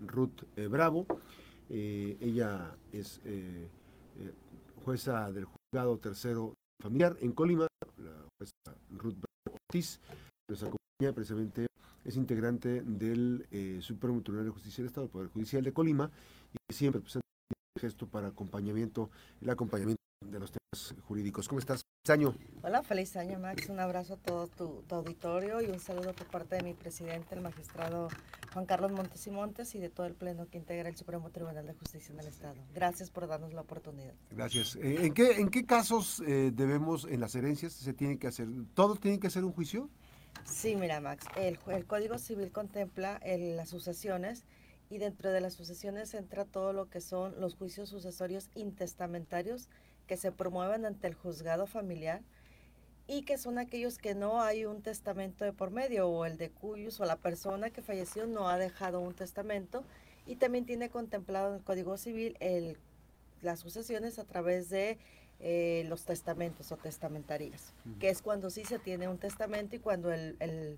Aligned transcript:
Ruth 0.00 0.42
Bravo. 0.68 1.06
ella 1.68 2.74
es 2.92 3.20
jueza 4.84 5.30
del 5.32 5.44
juzgado 5.44 5.98
tercero 5.98 6.54
familiar 6.82 7.16
en 7.20 7.32
Colima, 7.32 7.66
la 7.98 8.24
jueza 8.38 8.54
Ruth 8.90 9.14
Bravo 9.14 9.58
Ortiz, 9.68 10.00
nos 10.48 10.62
acompaña 10.62 11.12
precisamente, 11.14 11.66
es 12.04 12.16
integrante 12.16 12.82
del 12.82 13.46
Supremo 13.82 14.22
Tribunal 14.22 14.46
de 14.46 14.52
Justicia 14.52 14.82
del 14.82 14.88
Estado, 14.88 15.04
el 15.06 15.10
Poder 15.12 15.28
Judicial 15.28 15.62
de 15.62 15.72
Colima, 15.72 16.10
y 16.52 16.74
siempre 16.74 17.00
presenta 17.00 17.26
un 17.76 17.80
gesto 17.80 18.06
para 18.06 18.28
acompañamiento, 18.28 19.10
el 19.40 19.50
acompañamiento 19.50 20.00
de 20.24 20.40
los 20.40 20.50
temas 20.50 20.59
jurídicos. 21.02 21.48
¿Cómo 21.48 21.58
estás? 21.58 21.84
año. 22.08 22.34
Hola, 22.62 22.82
feliz 22.82 23.16
año, 23.16 23.38
Max. 23.38 23.68
Un 23.68 23.80
abrazo 23.80 24.14
a 24.14 24.16
todo 24.16 24.46
tu, 24.46 24.84
auditorio 24.94 25.60
y 25.60 25.66
un 25.66 25.80
saludo 25.80 26.12
por 26.12 26.26
parte 26.28 26.56
de 26.56 26.62
mi 26.62 26.74
presidente, 26.74 27.34
el 27.34 27.40
magistrado 27.40 28.08
Juan 28.52 28.66
Carlos 28.66 28.92
Montes 28.92 29.26
y 29.26 29.30
Montes, 29.30 29.74
y 29.74 29.80
de 29.80 29.90
todo 29.90 30.06
el 30.06 30.14
pleno 30.14 30.48
que 30.48 30.58
integra 30.58 30.88
el 30.88 30.96
Supremo 30.96 31.30
Tribunal 31.30 31.66
de 31.66 31.74
Justicia 31.74 32.12
en 32.12 32.20
el 32.20 32.28
Estado. 32.28 32.54
Gracias 32.72 33.10
por 33.10 33.26
darnos 33.26 33.52
la 33.52 33.60
oportunidad. 33.60 34.14
Gracias. 34.30 34.76
Eh, 34.76 35.06
¿En 35.06 35.12
qué, 35.12 35.32
en 35.40 35.50
qué 35.50 35.66
casos 35.66 36.22
eh, 36.26 36.52
debemos, 36.54 37.04
en 37.04 37.20
las 37.20 37.34
herencias, 37.34 37.72
se 37.72 37.92
tiene 37.92 38.18
que 38.18 38.28
hacer? 38.28 38.48
¿Todo 38.74 38.96
tiene 38.96 39.18
que 39.18 39.26
hacer 39.26 39.44
un 39.44 39.52
juicio? 39.52 39.90
Sí, 40.44 40.76
mira, 40.76 41.00
Max. 41.00 41.26
El, 41.36 41.58
el 41.66 41.86
Código 41.86 42.18
Civil 42.18 42.50
contempla 42.52 43.20
las 43.24 43.68
sucesiones 43.68 44.44
y 44.88 44.98
dentro 44.98 45.30
de 45.30 45.40
las 45.40 45.54
sucesiones 45.54 46.14
entra 46.14 46.44
todo 46.44 46.72
lo 46.72 46.88
que 46.88 47.00
son 47.00 47.40
los 47.40 47.54
juicios 47.56 47.88
sucesorios 47.88 48.48
intestamentarios 48.54 49.68
que 50.10 50.16
se 50.16 50.32
promueven 50.32 50.86
ante 50.86 51.06
el 51.06 51.14
juzgado 51.14 51.68
familiar 51.68 52.20
y 53.06 53.22
que 53.22 53.38
son 53.38 53.58
aquellos 53.58 53.96
que 53.96 54.16
no 54.16 54.42
hay 54.42 54.64
un 54.64 54.82
testamento 54.82 55.44
de 55.44 55.52
por 55.52 55.70
medio 55.70 56.08
o 56.08 56.26
el 56.26 56.36
de 56.36 56.50
cuyos 56.50 56.98
o 56.98 57.04
la 57.04 57.14
persona 57.14 57.70
que 57.70 57.80
falleció 57.80 58.26
no 58.26 58.48
ha 58.48 58.58
dejado 58.58 58.98
un 58.98 59.14
testamento 59.14 59.84
y 60.26 60.34
también 60.34 60.66
tiene 60.66 60.90
contemplado 60.90 61.50
en 61.50 61.54
el 61.58 61.62
Código 61.62 61.96
Civil 61.96 62.36
el, 62.40 62.76
las 63.40 63.60
sucesiones 63.60 64.18
a 64.18 64.24
través 64.24 64.68
de 64.68 64.98
eh, 65.38 65.84
los 65.86 66.04
testamentos 66.04 66.72
o 66.72 66.76
testamentarías, 66.76 67.72
que 68.00 68.08
es 68.08 68.20
cuando 68.20 68.50
sí 68.50 68.64
se 68.64 68.80
tiene 68.80 69.06
un 69.06 69.18
testamento 69.18 69.76
y 69.76 69.78
cuando 69.78 70.12
el 70.12 70.76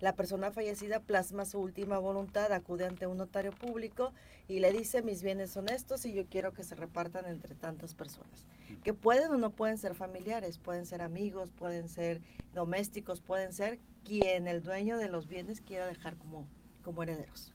la 0.00 0.14
persona 0.14 0.50
fallecida 0.50 1.00
plasma 1.00 1.44
su 1.44 1.58
última 1.60 1.98
voluntad, 1.98 2.52
acude 2.52 2.86
ante 2.86 3.06
un 3.06 3.16
notario 3.16 3.52
público 3.52 4.12
y 4.48 4.60
le 4.60 4.72
dice 4.72 5.02
mis 5.02 5.22
bienes 5.22 5.50
son 5.50 5.68
estos 5.68 6.04
y 6.04 6.12
yo 6.12 6.26
quiero 6.26 6.52
que 6.52 6.64
se 6.64 6.74
repartan 6.74 7.26
entre 7.26 7.54
tantas 7.54 7.94
personas. 7.94 8.44
Que 8.82 8.92
pueden 8.92 9.30
o 9.30 9.38
no 9.38 9.50
pueden 9.50 9.78
ser 9.78 9.94
familiares, 9.94 10.58
pueden 10.58 10.84
ser 10.84 11.00
amigos, 11.00 11.50
pueden 11.50 11.88
ser 11.88 12.20
domésticos, 12.52 13.20
pueden 13.20 13.52
ser 13.52 13.78
quien 14.04 14.48
el 14.48 14.62
dueño 14.62 14.98
de 14.98 15.08
los 15.08 15.26
bienes 15.26 15.60
quiera 15.60 15.86
dejar 15.86 16.16
como, 16.16 16.46
como 16.82 17.02
herederos. 17.02 17.52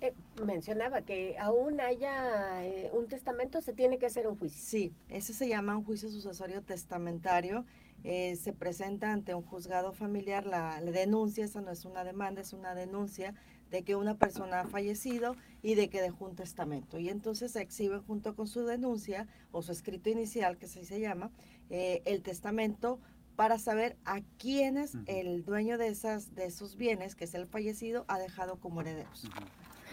Eh, 0.00 0.14
mencionaba 0.46 1.02
que 1.02 1.36
aún 1.38 1.78
haya 1.80 2.64
eh, 2.64 2.90
un 2.94 3.06
testamento, 3.06 3.60
se 3.60 3.74
tiene 3.74 3.98
que 3.98 4.06
hacer 4.06 4.26
un 4.26 4.38
juicio. 4.38 4.58
Sí, 4.62 4.94
ese 5.10 5.34
se 5.34 5.46
llama 5.46 5.76
un 5.76 5.84
juicio 5.84 6.08
sucesorio 6.08 6.62
testamentario 6.62 7.66
eh, 8.04 8.36
se 8.36 8.52
presenta 8.52 9.12
ante 9.12 9.34
un 9.34 9.42
juzgado 9.42 9.92
familiar 9.92 10.46
la, 10.46 10.80
denuncia, 10.80 11.44
esa 11.44 11.60
no 11.60 11.70
es 11.70 11.84
una 11.84 12.04
demanda, 12.04 12.40
es 12.40 12.52
una 12.52 12.74
denuncia 12.74 13.34
de 13.70 13.82
que 13.82 13.94
una 13.94 14.16
persona 14.16 14.60
ha 14.60 14.66
fallecido 14.66 15.36
y 15.62 15.74
de 15.74 15.88
que 15.90 16.02
dejó 16.02 16.24
un 16.24 16.34
testamento. 16.34 16.98
Y 16.98 17.08
entonces 17.08 17.52
se 17.52 17.60
exhibe 17.60 17.98
junto 17.98 18.34
con 18.34 18.48
su 18.48 18.64
denuncia 18.64 19.28
o 19.52 19.62
su 19.62 19.72
escrito 19.72 20.10
inicial, 20.10 20.56
que 20.56 20.66
así 20.66 20.84
se 20.84 21.00
llama, 21.00 21.30
eh, 21.68 22.02
el 22.04 22.22
testamento 22.22 22.98
para 23.36 23.58
saber 23.58 23.96
a 24.04 24.20
quiénes 24.38 24.96
el 25.06 25.44
dueño 25.44 25.78
de, 25.78 25.88
esas, 25.88 26.34
de 26.34 26.46
esos 26.46 26.76
bienes, 26.76 27.14
que 27.14 27.24
es 27.24 27.34
el 27.34 27.46
fallecido, 27.46 28.04
ha 28.08 28.18
dejado 28.18 28.58
como 28.58 28.80
herederos. 28.80 29.30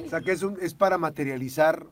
O 0.03 0.09
sea 0.09 0.21
que 0.21 0.31
es, 0.31 0.43
es 0.61 0.73
para 0.73 0.97
materializar 0.97 1.87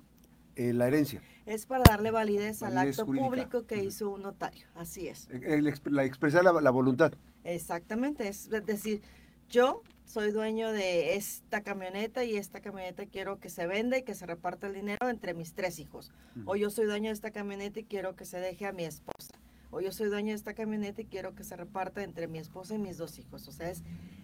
eh, 0.56 0.74
la 0.74 0.88
herencia 0.88 1.22
es 1.46 1.66
para 1.66 1.84
darle 1.84 2.12
validez, 2.12 2.64
al 2.64 2.78
acto 2.78 3.06
público 3.06 3.66
que 3.66 3.84
hizo 3.84 4.10
un 4.10 4.24
notario. 4.24 4.68
Así 4.76 5.08
es. 5.08 5.28
El, 5.30 5.72
la 5.86 6.04
expresar 6.04 6.44
la, 6.44 6.72
voluntad. 6.72 7.14
Exactamente, 7.44 8.28
es 8.28 8.50
decir, 8.50 9.02
yo 9.50 9.84
soy 10.06 10.32
dueño 10.32 10.72
de 10.72 11.16
esta 11.16 11.62
camioneta 11.62 12.24
y 12.24 12.38
esta 12.38 12.62
camioneta 12.62 13.06
quiero 13.06 13.40
que 13.40 13.50
se 13.50 13.68
venda 13.68 13.98
y 13.98 14.04
que 14.04 14.16
se 14.16 14.26
reparta 14.26 14.68
el 14.68 14.74
dinero 14.74 15.10
entre 15.10 15.34
mis 15.34 15.54
tres 15.54 15.80
hijos. 15.80 16.12
O 16.46 16.56
yo 16.56 16.70
soy 16.70 16.86
dueño 16.86 17.10
de 17.10 17.14
esta 17.14 17.32
camioneta 17.32 17.80
y 17.80 17.84
quiero 17.84 18.16
que 18.16 18.26
se 18.26 18.40
deje 18.40 18.66
a 18.66 18.72
mi 18.72 18.86
esposa. 18.86 19.34
O 19.72 19.82
yo 19.82 19.92
soy 19.92 20.10
dueño 20.10 20.30
de 20.30 20.36
esta 20.36 20.54
camioneta 20.54 21.02
y 21.02 21.06
quiero 21.06 21.36
que 21.36 21.44
se 21.44 21.56
reparta 21.56 22.04
entre 22.04 22.28
mi 22.28 22.40
esposa 22.40 22.76
y 22.76 22.80
mis 22.80 22.98
dos 22.98 23.20
hijos. 23.20 23.48
O 23.48 23.52
sea, 23.52 23.70
es, 23.70 23.84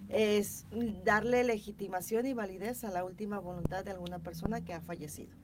es 0.10 0.66
darle 1.04 1.44
legitimación 1.44 2.26
y 2.26 2.34
validez 2.34 2.84
a 2.84 2.92
la 2.92 3.04
última 3.04 3.40
voluntad 3.40 3.84
de 3.84 3.92
alguna 3.92 4.20
persona 4.20 4.62
que 4.62 4.74
ha 4.74 4.82
fallecido. 4.82 5.36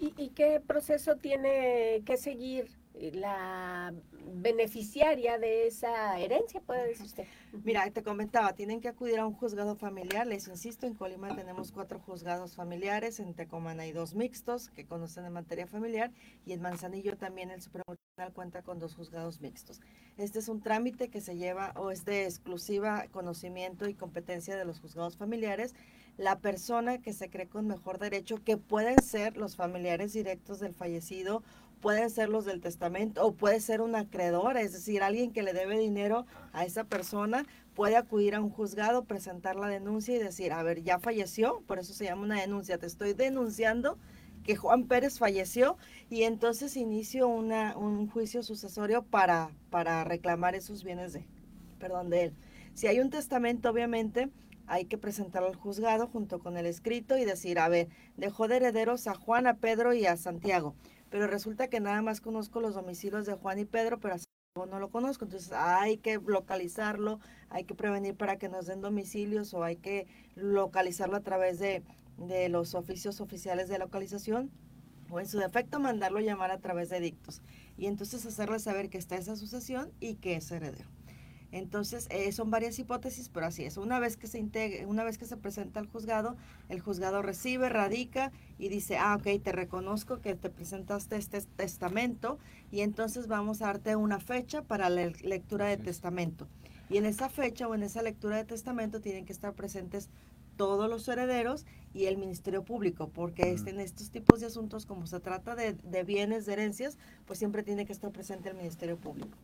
¿Y, 0.00 0.28
qué 0.30 0.60
proceso 0.64 1.16
tiene 1.16 2.02
que 2.06 2.16
seguir 2.16 2.70
la 2.94 3.92
beneficiaria 4.34 5.38
de 5.38 5.66
esa 5.66 6.18
herencia, 6.20 6.60
puede 6.60 6.86
decir 6.86 7.06
usted? 7.06 7.24
Mira, 7.64 7.88
te 7.90 8.02
comentaba, 8.04 8.52
tienen 8.52 8.80
que 8.80 8.88
acudir 8.88 9.18
a 9.18 9.26
un 9.26 9.34
juzgado 9.34 9.74
familiar. 9.74 10.26
Les 10.26 10.46
insisto, 10.46 10.86
en 10.86 10.94
Colima 10.94 11.34
tenemos 11.34 11.72
cuatro 11.72 11.98
juzgados 11.98 12.54
familiares, 12.54 13.18
en 13.18 13.34
Tecomán 13.34 13.80
hay 13.80 13.90
dos 13.90 14.14
mixtos 14.14 14.70
que 14.70 14.86
conocen 14.86 15.24
en 15.24 15.32
materia 15.32 15.66
familiar 15.66 16.12
y 16.46 16.52
en 16.52 16.60
Manzanillo 16.60 17.16
también 17.16 17.50
el 17.50 17.60
Supremo 17.60 17.96
Tribunal 17.96 18.32
cuenta 18.34 18.62
con 18.62 18.78
dos 18.78 18.94
juzgados 18.94 19.40
mixtos. 19.40 19.80
Este 20.16 20.38
es 20.38 20.48
un 20.48 20.60
trámite 20.60 21.08
que 21.08 21.20
se 21.20 21.36
lleva 21.36 21.72
o 21.76 21.90
es 21.90 22.04
de 22.04 22.24
exclusiva 22.24 23.06
conocimiento 23.10 23.88
y 23.88 23.94
competencia 23.94 24.56
de 24.56 24.64
los 24.64 24.80
juzgados 24.80 25.16
familiares 25.16 25.74
la 26.18 26.40
persona 26.40 26.98
que 26.98 27.12
se 27.12 27.30
cree 27.30 27.46
con 27.46 27.66
mejor 27.66 27.98
derecho, 27.98 28.42
que 28.44 28.56
pueden 28.56 29.00
ser 29.02 29.36
los 29.36 29.56
familiares 29.56 30.12
directos 30.12 30.58
del 30.58 30.74
fallecido, 30.74 31.42
pueden 31.80 32.10
ser 32.10 32.28
los 32.28 32.44
del 32.44 32.60
testamento 32.60 33.24
o 33.24 33.32
puede 33.32 33.60
ser 33.60 33.80
un 33.80 33.94
acreedor, 33.94 34.56
es 34.56 34.72
decir, 34.72 35.02
alguien 35.02 35.32
que 35.32 35.44
le 35.44 35.52
debe 35.52 35.78
dinero 35.78 36.26
a 36.52 36.64
esa 36.64 36.84
persona, 36.84 37.46
puede 37.74 37.96
acudir 37.96 38.34
a 38.34 38.40
un 38.40 38.50
juzgado, 38.50 39.04
presentar 39.04 39.54
la 39.54 39.68
denuncia 39.68 40.16
y 40.16 40.18
decir, 40.18 40.52
a 40.52 40.62
ver, 40.64 40.82
ya 40.82 40.98
falleció, 40.98 41.62
por 41.68 41.78
eso 41.78 41.94
se 41.94 42.06
llama 42.06 42.22
una 42.22 42.40
denuncia, 42.40 42.78
te 42.78 42.86
estoy 42.86 43.12
denunciando 43.12 43.96
que 44.42 44.56
Juan 44.56 44.84
Pérez 44.84 45.18
falleció 45.18 45.76
y 46.10 46.24
entonces 46.24 46.76
inicio 46.76 47.28
una, 47.28 47.76
un 47.76 48.08
juicio 48.08 48.42
sucesorio 48.42 49.02
para, 49.04 49.50
para 49.70 50.02
reclamar 50.02 50.56
esos 50.56 50.82
bienes 50.82 51.12
de, 51.12 51.24
perdón, 51.78 52.10
de 52.10 52.24
él. 52.24 52.32
Si 52.74 52.88
hay 52.88 52.98
un 52.98 53.10
testamento, 53.10 53.70
obviamente, 53.70 54.30
hay 54.68 54.84
que 54.84 54.98
presentarlo 54.98 55.48
al 55.48 55.56
juzgado 55.56 56.06
junto 56.06 56.38
con 56.38 56.56
el 56.56 56.66
escrito 56.66 57.16
y 57.16 57.24
decir, 57.24 57.58
a 57.58 57.68
ver, 57.68 57.88
dejó 58.16 58.48
de 58.48 58.56
herederos 58.56 59.06
a 59.06 59.14
Juan, 59.14 59.46
a 59.46 59.54
Pedro 59.54 59.94
y 59.94 60.06
a 60.06 60.16
Santiago, 60.16 60.74
pero 61.10 61.26
resulta 61.26 61.68
que 61.68 61.80
nada 61.80 62.02
más 62.02 62.20
conozco 62.20 62.60
los 62.60 62.74
domicilios 62.74 63.26
de 63.26 63.34
Juan 63.34 63.58
y 63.58 63.64
Pedro, 63.64 63.98
pero 63.98 64.14
a 64.14 64.18
Santiago 64.18 64.70
no 64.70 64.78
lo 64.78 64.90
conozco, 64.90 65.24
entonces 65.24 65.52
hay 65.52 65.96
que 65.96 66.20
localizarlo, 66.24 67.18
hay 67.48 67.64
que 67.64 67.74
prevenir 67.74 68.14
para 68.14 68.36
que 68.36 68.48
nos 68.48 68.66
den 68.66 68.82
domicilios 68.82 69.54
o 69.54 69.64
hay 69.64 69.76
que 69.76 70.06
localizarlo 70.34 71.16
a 71.16 71.22
través 71.22 71.58
de, 71.58 71.82
de 72.18 72.48
los 72.48 72.74
oficios 72.74 73.20
oficiales 73.20 73.68
de 73.68 73.78
localización 73.78 74.50
o 75.10 75.20
en 75.20 75.26
su 75.26 75.38
defecto 75.38 75.80
mandarlo 75.80 76.20
llamar 76.20 76.50
a 76.50 76.58
través 76.58 76.90
de 76.90 77.00
dictos 77.00 77.40
y 77.78 77.86
entonces 77.86 78.26
hacerle 78.26 78.58
saber 78.58 78.90
que 78.90 78.98
está 78.98 79.16
esa 79.16 79.36
sucesión 79.36 79.90
y 80.00 80.16
que 80.16 80.36
es 80.36 80.50
heredero. 80.50 80.97
Entonces, 81.50 82.06
eh, 82.10 82.30
son 82.32 82.50
varias 82.50 82.78
hipótesis, 82.78 83.30
pero 83.30 83.46
así 83.46 83.64
es. 83.64 83.76
Una 83.76 83.98
vez 83.98 84.16
que 84.16 84.26
se 84.26 84.38
integre, 84.38 84.84
una 84.86 85.04
vez 85.04 85.16
que 85.16 85.24
se 85.24 85.36
presenta 85.36 85.80
al 85.80 85.86
juzgado, 85.86 86.36
el 86.68 86.80
juzgado 86.80 87.22
recibe, 87.22 87.68
radica 87.68 88.32
y 88.58 88.68
dice, 88.68 88.98
ah, 88.98 89.16
ok, 89.16 89.42
te 89.42 89.52
reconozco 89.52 90.20
que 90.20 90.34
te 90.34 90.50
presentaste 90.50 91.16
este 91.16 91.40
testamento 91.40 92.38
y 92.70 92.80
entonces 92.80 93.28
vamos 93.28 93.62
a 93.62 93.66
darte 93.66 93.96
una 93.96 94.20
fecha 94.20 94.62
para 94.62 94.90
la 94.90 95.06
lectura 95.22 95.66
de 95.66 95.78
testamento. 95.78 96.46
Y 96.90 96.98
en 96.98 97.06
esa 97.06 97.28
fecha 97.28 97.66
o 97.68 97.74
en 97.74 97.82
esa 97.82 98.02
lectura 98.02 98.36
de 98.36 98.44
testamento 98.44 99.00
tienen 99.00 99.24
que 99.24 99.32
estar 99.32 99.54
presentes 99.54 100.10
todos 100.56 100.90
los 100.90 101.06
herederos 101.08 101.64
y 101.94 102.06
el 102.06 102.18
Ministerio 102.18 102.64
Público, 102.64 103.08
porque 103.08 103.56
en 103.64 103.80
estos 103.80 104.10
tipos 104.10 104.40
de 104.40 104.46
asuntos, 104.46 104.84
como 104.84 105.06
se 105.06 105.20
trata 105.20 105.54
de, 105.54 105.72
de 105.72 106.02
bienes, 106.02 106.44
de 106.44 106.54
herencias, 106.54 106.98
pues 107.26 107.38
siempre 107.38 107.62
tiene 107.62 107.86
que 107.86 107.92
estar 107.92 108.10
presente 108.10 108.50
el 108.50 108.56
Ministerio 108.56 108.96
Público. 108.96 109.38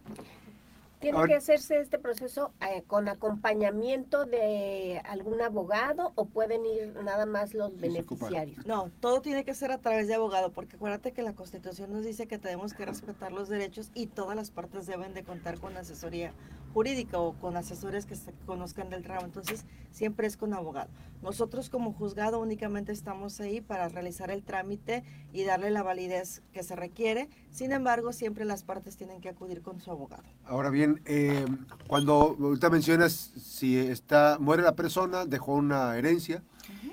¿Tiene 1.05 1.27
que 1.27 1.35
hacerse 1.35 1.79
este 1.79 1.99
proceso 1.99 2.53
eh, 2.61 2.83
con 2.87 3.09
acompañamiento 3.09 4.25
de 4.25 5.01
algún 5.05 5.41
abogado 5.43 6.13
o 6.15 6.27
pueden 6.27 6.65
ir 6.65 6.95
nada 7.05 7.27
más 7.27 7.53
los 7.55 7.77
beneficiarios? 7.77 8.67
No, 8.67 8.91
todo 9.01 9.21
tiene 9.21 9.45
que 9.45 9.55
ser 9.55 9.71
a 9.71 9.79
través 9.79 10.09
de 10.09 10.15
abogado, 10.15 10.51
porque 10.53 10.77
acuérdate 10.77 11.13
que 11.13 11.23
la 11.23 11.35
Constitución 11.35 11.93
nos 11.93 12.05
dice 12.05 12.27
que 12.27 12.39
tenemos 12.39 12.73
que 12.73 12.87
respetar 12.87 13.33
los 13.33 13.49
derechos 13.49 13.91
y 13.95 14.07
todas 14.07 14.35
las 14.35 14.51
partes 14.51 14.87
deben 14.87 15.15
de 15.15 15.25
contar 15.25 15.59
con 15.59 15.77
asesoría 15.77 16.33
jurídica 16.75 17.19
o 17.19 17.35
con 17.35 17.57
asesores 17.57 18.05
que 18.05 18.17
se 18.17 18.33
conozcan 18.45 18.91
del 18.91 19.03
trabajo. 19.03 19.25
Entonces, 19.25 19.65
siempre 19.93 20.27
es 20.27 20.37
con 20.37 20.53
abogado. 20.53 20.91
Nosotros 21.23 21.71
como 21.71 21.93
juzgado 21.93 22.41
únicamente 22.41 22.93
estamos 22.93 23.41
ahí 23.41 23.61
para 23.61 23.89
realizar 23.89 24.31
el 24.31 24.43
trámite 24.43 25.05
y 25.33 25.45
darle 25.45 25.71
la 25.71 25.85
validez 25.85 26.43
que 26.53 26.65
se 26.65 26.75
requiere. 26.75 27.29
Sin 27.51 27.73
embargo, 27.73 28.13
siempre 28.13 28.45
las 28.45 28.65
partes 28.65 28.97
tienen 28.97 29.21
que 29.21 29.29
acudir 29.29 29.63
con 29.63 29.81
su 29.81 29.91
abogado. 29.91 30.25
Ahora 30.45 30.69
bien, 30.69 31.01
eh, 31.07 31.47
cuando 31.87 32.37
ahorita 32.39 32.69
mencionas 32.69 33.13
si 33.13 33.79
está 33.79 34.37
muere 34.41 34.63
la 34.65 34.75
persona, 34.75 35.25
dejó 35.25 35.55
una 35.55 35.97
herencia, 35.97 36.43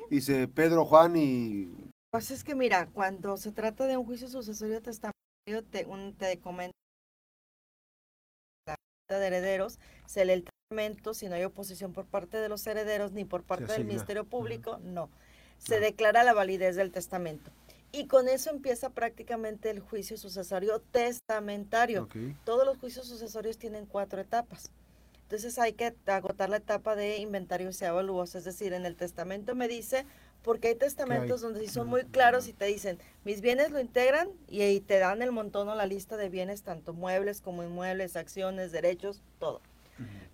dice 0.10 0.48
Pedro, 0.48 0.86
Juan 0.86 1.16
y... 1.18 1.70
Pues 2.12 2.30
es 2.30 2.44
que 2.44 2.56
mira, 2.56 2.88
cuando 2.88 3.36
se 3.38 3.52
trata 3.52 3.88
de 3.88 3.98
un 3.98 4.06
juicio 4.06 4.28
sucesorio 4.28 4.82
testamentario, 4.82 5.64
te, 5.72 5.86
un, 5.86 6.14
te 6.14 6.38
comento 6.40 6.81
de 9.20 9.28
herederos, 9.28 9.80
se 10.06 10.26
lee 10.26 10.34
el 10.34 10.46
testamento, 10.46 11.14
si 11.14 11.28
no 11.28 11.36
hay 11.36 11.44
oposición 11.44 11.94
por 11.94 12.06
parte 12.06 12.38
de 12.38 12.50
los 12.50 12.66
herederos 12.68 13.12
ni 13.12 13.26
por 13.26 13.44
parte 13.44 13.72
del 13.72 13.86
Ministerio 13.86 14.26
Público, 14.26 14.80
no. 14.84 15.10
Se 15.58 15.80
declara 15.80 16.24
la 16.24 16.34
validez 16.34 16.76
del 16.76 16.92
testamento. 16.92 17.52
Y 17.92 18.08
con 18.08 18.30
eso 18.30 18.50
empieza 18.50 18.90
prácticamente 18.90 19.70
el 19.70 19.82
juicio 19.82 20.18
sucesorio 20.18 20.80
testamentario. 20.80 22.08
Todos 22.46 22.66
los 22.66 22.78
juicios 22.78 23.08
sucesorios 23.08 23.58
tienen 23.58 23.86
cuatro 23.86 24.22
etapas. 24.22 24.72
Entonces 25.24 25.60
hay 25.60 25.74
que 25.74 25.94
agotar 26.08 26.50
la 26.50 26.58
etapa 26.58 26.96
de 26.96 27.18
inventario 27.18 27.70
y 27.70 27.84
avalúos. 27.86 28.36
Es 28.36 28.44
decir, 28.46 28.74
en 28.74 28.86
el 28.86 28.96
testamento 28.96 29.56
me 29.56 29.68
dice, 29.68 30.06
porque 30.44 30.70
hay 30.70 30.76
testamentos 30.76 31.42
donde 31.42 31.60
sí 31.62 31.68
son 31.68 31.88
muy 31.88 32.04
claros 32.04 32.48
y 32.48 32.54
te 32.54 32.66
dicen, 32.66 33.00
mis 33.24 33.42
bienes 33.42 33.72
lo 33.72 33.80
integran 33.80 34.30
y, 34.48 34.64
y 34.64 34.80
te 34.80 35.00
dan 35.00 35.22
el 35.22 35.32
montón 35.32 35.70
o 35.70 35.76
la 35.76 35.86
lista 35.86 36.18
de 36.18 36.30
bienes, 36.30 36.64
tanto 36.64 36.94
muebles 36.94 37.42
como 37.42 37.64
inmuebles, 37.64 38.16
acciones, 38.16 38.72
derechos, 38.72 39.22
todo. 39.40 39.62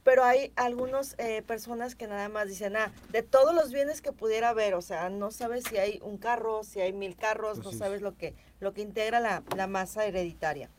Pero 0.03 0.23
hay 0.23 0.53
algunas 0.55 1.15
eh, 1.17 1.41
personas 1.41 1.95
que 1.95 2.07
nada 2.07 2.29
más 2.29 2.47
dicen, 2.47 2.77
ah, 2.77 2.93
de 3.09 3.23
todos 3.23 3.53
los 3.53 3.73
bienes 3.73 4.01
que 4.01 4.13
pudiera 4.13 4.49
haber, 4.49 4.73
o 4.73 4.81
sea, 4.81 5.09
no 5.09 5.31
sabes 5.31 5.65
si 5.65 5.77
hay 5.77 5.99
un 6.01 6.17
carro, 6.17 6.63
si 6.63 6.79
hay 6.79 6.93
mil 6.93 7.17
carros, 7.17 7.59
no 7.59 7.73
sabes 7.73 8.01
lo 8.01 8.15
que, 8.15 8.33
lo 8.61 8.73
que 8.73 8.81
integra 8.81 9.19
la, 9.19 9.43
la, 9.57 9.67
masa 9.67 10.05
hereditaria. 10.05 10.69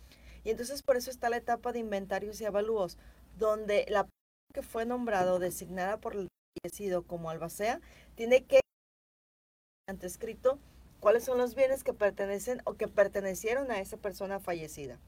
Y 0.44 0.50
entonces 0.50 0.82
por 0.82 0.96
eso 0.96 1.10
está 1.10 1.28
la 1.28 1.36
etapa 1.36 1.72
de 1.72 1.80
inventarios 1.80 2.40
y 2.40 2.46
avalúos, 2.46 2.96
donde 3.36 3.84
la 3.88 4.04
persona 4.04 4.54
que 4.54 4.62
fue 4.62 4.86
nombrada 4.86 5.34
o 5.34 5.38
designada 5.38 5.98
por 5.98 6.14
el 6.14 6.28
fallecido 6.62 7.02
como 7.02 7.28
albacea 7.28 7.80
tiene 8.14 8.44
que 8.44 8.60
escrito 10.06 10.58
cuáles 11.00 11.24
son 11.24 11.38
los 11.38 11.54
bienes 11.54 11.84
que 11.84 11.92
pertenecen 11.92 12.60
o 12.64 12.74
que 12.74 12.88
pertenecieron 12.88 13.70
a 13.70 13.80
esa 13.80 13.96
persona 13.96 14.40
fallecida. 14.40 14.98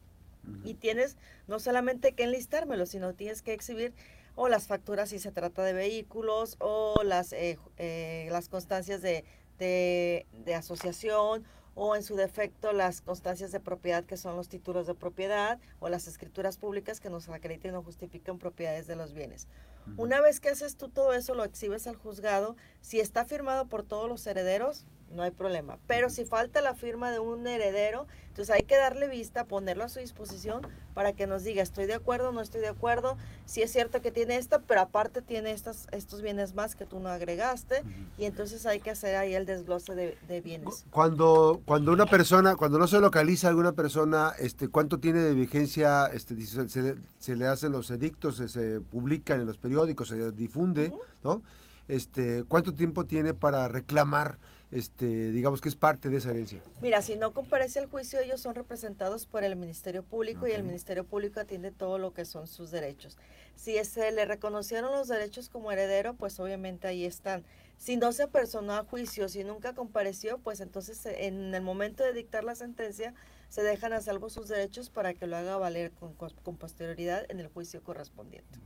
Y 0.65 0.75
tienes 0.75 1.17
no 1.49 1.59
solamente 1.59 2.13
que 2.13 2.25
enlistármelo, 2.25 2.87
sino 2.87 3.13
tienes 3.15 3.43
que 3.43 3.53
exhibir 3.53 3.93
o 4.37 4.49
las 4.49 4.67
facturas 4.67 5.11
si 5.11 5.19
se 5.19 5.33
trata 5.33 5.63
de 5.63 5.75
vehículos 5.75 6.57
o 6.61 7.03
las, 7.05 7.33
eh, 7.33 7.59
eh, 7.77 8.29
las 8.31 8.49
constancias 8.49 9.03
de, 9.03 9.25
de, 9.59 10.27
de, 10.45 10.55
asociación 10.55 11.45
o 11.83 11.97
en 11.97 12.03
su 12.03 12.15
defecto 12.15 12.75
las 12.75 13.01
constancias 13.01 13.53
de 13.53 13.59
propiedad 13.59 14.05
que 14.05 14.19
son 14.19 14.37
los 14.37 14.51
títulos 14.51 14.87
de 14.87 14.95
propiedad 14.95 15.59
o 15.79 15.89
las 15.89 16.09
escrituras 16.09 16.59
públicas 16.59 17.01
que 17.01 17.09
nos 17.09 17.27
acrediten 17.31 17.75
o 17.75 17.83
justifiquen 17.83 18.39
propiedades 18.39 18.87
de 18.87 18.97
los 18.97 19.15
bienes. 19.15 19.49
Una 19.97 20.21
vez 20.21 20.41
que 20.41 20.51
haces 20.51 20.77
tú 20.77 20.91
todo 20.91 21.15
eso, 21.15 21.35
lo 21.35 21.43
exhibes 21.43 21.87
al 21.87 21.97
juzgado. 21.97 22.55
Si 22.83 23.01
está 23.01 23.25
firmado 23.25 23.67
por 23.67 23.83
todos 23.83 24.11
los 24.11 24.27
herederos, 24.27 24.85
no 25.11 25.23
hay 25.23 25.31
problema. 25.31 25.79
Pero 25.87 26.11
si 26.11 26.25
falta 26.25 26.61
la 26.61 26.75
firma 26.75 27.11
de 27.11 27.19
un 27.19 27.47
heredero, 27.47 28.07
entonces 28.29 28.55
hay 28.55 28.63
que 28.63 28.77
darle 28.77 29.09
vista, 29.09 29.45
ponerlo 29.45 29.85
a 29.85 29.89
su 29.89 29.99
disposición 29.99 30.67
para 30.95 31.13
que 31.13 31.27
nos 31.27 31.45
diga, 31.45 31.63
estoy 31.63 31.87
de 31.87 31.95
acuerdo, 31.95 32.33
no 32.33 32.41
estoy 32.41 32.61
de 32.61 32.69
acuerdo, 32.69 33.17
si 33.45 33.63
es 33.63 33.73
cierto 33.73 34.01
que 34.01 34.11
tiene 34.13 34.37
esto, 34.37 34.63
pero 34.67 34.81
aparte 34.83 35.21
tiene 35.21 35.51
estas, 35.51 35.89
estos 35.91 36.23
bienes 36.23 36.55
más 36.55 36.77
que 36.77 36.87
tú 36.87 37.01
no 37.01 37.09
agregaste, 37.09 37.83
y 38.19 38.25
entonces 38.25 38.67
hay 38.67 38.81
que 38.81 38.91
hacer 38.91 39.17
ahí 39.17 39.35
el 39.35 39.47
desglose 39.47 39.95
de, 39.95 40.41
bienes. 40.41 40.87
Cuando, 40.91 41.61
cuando 41.65 41.93
una 41.93 42.07
persona, 42.07 42.57
cuando 42.57 42.79
no 42.79 42.87
se 42.87 43.01
localiza 43.01 43.49
alguna 43.49 43.73
persona, 43.73 44.33
este, 44.39 44.69
¿cuánto 44.69 45.01
tiene 45.01 45.21
de 45.21 45.35
vigencia? 45.35 46.07
Este, 46.07 46.41
se, 46.41 46.97
se, 47.19 47.37
le 47.37 47.47
hacen 47.47 47.73
los 47.73 47.91
edictos, 47.91 48.37
se, 48.37 48.49
se, 48.49 48.81
publican 48.81 49.41
en 49.41 49.47
los 49.47 49.59
periódicos, 49.59 50.09
se 50.09 50.33
difunde, 50.33 50.93
¿no? 51.25 51.43
Este, 51.89 52.45
¿Cuánto 52.45 52.73
tiempo 52.73 53.05
tiene 53.05 53.35
para 53.35 53.67
reclamar? 53.67 54.39
Este, 54.71 55.33
digamos 55.33 55.61
que 55.61 55.69
es 55.69 55.75
parte 55.75 56.09
de 56.09 56.19
esa 56.19 56.31
herencia. 56.31 56.61
Mira, 56.81 57.03
si 57.03 57.17
no 57.17 57.33
comparece 57.33 57.81
al 57.81 57.87
juicio, 57.87 58.21
ellos 58.21 58.41
son 58.41 58.55
representados 58.55 59.27
por 59.27 59.43
el 59.43 59.57
Ministerio 59.57 60.03
Público 60.03 60.47
y 60.47 60.53
el 60.53 60.63
Ministerio 60.63 61.05
Público 61.05 61.41
atiende 61.41 61.71
todo 61.71 61.99
lo 61.99 62.13
que 62.13 62.25
son 62.25 62.47
sus 62.47 62.71
derechos. 62.71 63.19
Si 63.57 63.83
se 63.85 64.13
le 64.13 64.25
reconocieron 64.25 64.93
los 64.93 65.09
derechos 65.09 65.49
como 65.49 65.73
heredero, 65.73 66.15
pues 66.15 66.39
obviamente 66.41 66.89
ahí 66.89 67.05
están. 67.05 67.45
Si 67.77 67.97
no 67.97 68.13
se 68.13 68.29
personó 68.29 68.75
a 68.75 68.85
juicio, 68.85 69.29
si 69.29 69.43
nunca 69.43 69.75
compareció, 69.75 70.39
pues 70.39 70.61
entonces 70.61 71.05
en 71.07 71.55
el 71.55 71.63
momento 71.63 72.05
de 72.05 72.13
dictar 72.13 72.45
la 72.45 72.55
sentencia 72.55 73.15
se 73.51 73.63
dejan 73.63 73.93
a 73.93 74.01
salvo 74.01 74.31
sus 74.31 74.49
derechos 74.49 74.89
para 74.89 75.13
que 75.13 75.27
lo 75.27 75.37
haga 75.37 75.59
valer 75.59 75.91
con, 75.91 76.15
con 76.15 76.57
posterioridad 76.57 77.27
en 77.29 77.41
el 77.41 77.49
juicio 77.49 77.83
correspondiente. 77.83 78.59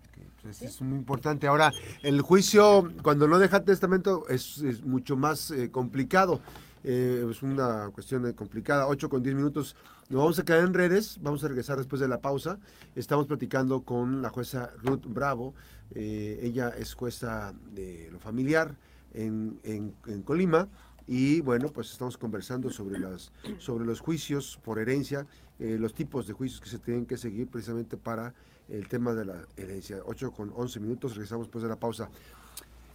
Pues 0.43 0.61
es 0.61 0.83
muy 0.83 0.99
importante. 0.99 1.47
Ahora, 1.47 1.73
el 2.03 2.21
juicio, 2.21 2.93
cuando 3.03 3.27
no 3.27 3.39
deja 3.39 3.65
testamento, 3.65 4.29
es, 4.29 4.63
mucho 4.85 5.17
más 5.17 5.51
eh, 5.51 5.71
complicado. 5.71 6.41
Eh, 6.85 7.27
es 7.31 7.43
una 7.43 7.89
cuestión 7.95 8.31
complicada. 8.35 8.87
8 8.87 9.09
con 9.09 9.23
10 9.23 9.37
minutos. 9.37 9.75
Nos 10.11 10.21
vamos 10.21 10.39
a 10.39 10.45
quedar 10.45 10.61
en 10.61 10.75
redes. 10.75 11.19
Vamos 11.23 11.43
a 11.45 11.49
regresar 11.49 11.79
después 11.79 11.99
de 11.99 12.09
la 12.09 12.21
pausa. 12.21 12.59
Estamos 12.95 13.27
platicando 13.27 13.85
con 13.85 14.21
la 14.21 14.29
jueza 14.29 14.71
Ruth 14.83 15.07
Bravo. 15.07 15.55
Eh, 15.95 16.41
ella 16.43 16.69
es 16.79 16.93
jueza 16.93 17.55
de 17.73 18.11
lo 18.13 18.19
familiar 18.19 18.77
en, 19.15 19.59
en, 19.65 19.95
en 20.07 20.23
Colima. 20.23 20.69
Y 21.07 21.41
bueno, 21.41 21.69
pues 21.69 21.91
estamos 21.91 22.17
conversando 22.17 22.71
sobre, 22.71 22.99
las, 22.99 23.31
sobre 23.59 23.85
los 23.85 24.01
juicios 24.01 24.59
por 24.65 24.79
herencia, 24.79 25.27
los 25.59 25.95
tipos 25.95 26.27
de 26.27 26.33
juicios 26.33 26.61
que 26.61 26.69
se 26.69 26.79
tienen 26.79 27.07
que 27.07 27.17
seguir 27.17 27.47
precisamente 27.49 27.97
para 27.97 28.35
el 28.69 28.89
tema 28.89 29.13
de 29.13 29.25
la 29.25 29.47
herencia. 29.57 29.99
8 30.05 30.33
con 30.33 30.53
11 30.55 30.81
minutos, 30.81 31.15
regresamos 31.15 31.47
después 31.47 31.63
de 31.63 31.69
la 31.69 31.77
pausa. 31.77 32.09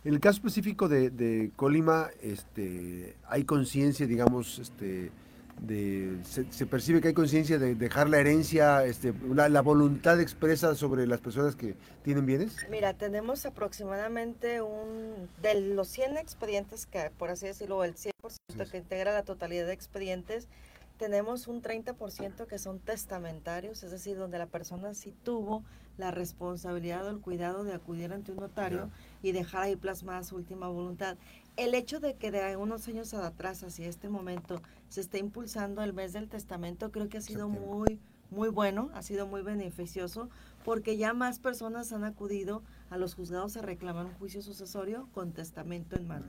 En 0.03 0.13
el 0.13 0.19
caso 0.19 0.37
específico 0.37 0.87
de, 0.87 1.51
Colima, 1.55 2.07
este, 2.21 3.15
hay 3.27 3.43
conciencia, 3.43 4.07
digamos, 4.07 4.59
este, 4.59 5.11
de, 5.61 6.17
se, 6.23 6.65
percibe 6.65 7.01
que 7.01 7.09
hay 7.09 7.13
conciencia 7.13 7.59
de 7.59 7.75
dejar 7.75 8.09
la 8.09 8.19
herencia, 8.19 8.85
este, 8.85 9.13
la 9.33 9.61
voluntad 9.61 10.19
expresa 10.19 10.75
sobre 10.75 11.05
las 11.07 11.19
personas 11.19 11.55
que 11.55 11.75
tienen 12.03 12.25
bienes? 12.25 12.55
Mira, 12.69 12.93
tenemos 12.93 13.45
aproximadamente 13.45 14.61
un, 14.61 15.29
de 15.41 15.61
los 15.61 15.87
100 15.89 16.17
expedientes 16.17 16.85
que, 16.85 17.11
por 17.17 17.29
así 17.29 17.47
decirlo, 17.47 17.83
el 17.83 17.95
100% 17.95 18.69
que 18.71 18.77
integra 18.77 19.13
la 19.13 19.23
totalidad 19.23 19.65
de 19.65 19.73
expedientes, 19.73 20.47
tenemos 20.97 21.47
un 21.47 21.61
30% 21.61 22.45
que 22.45 22.59
son 22.59 22.79
testamentarios, 22.79 23.83
es 23.83 23.91
decir, 23.91 24.17
donde 24.17 24.37
la 24.37 24.47
persona 24.47 24.93
sí 24.93 25.13
tuvo 25.23 25.63
la 25.97 26.11
responsabilidad 26.11 27.05
o 27.05 27.09
el 27.09 27.19
cuidado 27.19 27.63
de 27.63 27.73
acudir 27.73 28.11
ante 28.11 28.31
un 28.31 28.39
notario 28.39 28.89
y 29.21 29.31
dejar 29.31 29.63
ahí 29.63 29.75
plasmada 29.75 30.23
su 30.23 30.35
última 30.35 30.67
voluntad. 30.67 31.17
El 31.57 31.73
hecho 31.73 31.99
de 31.99 32.15
que 32.15 32.31
de 32.31 32.55
unos 32.57 32.87
años 32.87 33.13
atrás, 33.13 33.63
hacia 33.63 33.87
este 33.87 34.09
momento, 34.09 34.61
se 34.89 35.01
esté 35.01 35.19
impulsando 35.19 35.83
el 35.83 35.93
mes 35.93 36.13
del 36.13 36.27
testamento, 36.27 36.91
creo 36.91 37.09
que 37.09 37.17
ha 37.17 37.21
sido 37.21 37.47
muy, 37.47 37.99
muy 38.31 38.49
bueno, 38.49 38.89
ha 38.93 39.01
sido 39.01 39.27
muy 39.27 39.41
beneficioso, 39.41 40.29
porque 40.65 40.97
ya 40.97 41.13
más 41.13 41.39
personas 41.39 41.93
han 41.93 42.03
acudido 42.03 42.63
a 42.89 42.97
los 42.97 43.15
juzgados 43.15 43.55
a 43.55 43.61
reclamar 43.61 44.05
un 44.05 44.13
juicio 44.15 44.41
sucesorio 44.41 45.07
con 45.13 45.31
testamento 45.31 45.95
en 45.95 46.07
mano. 46.07 46.25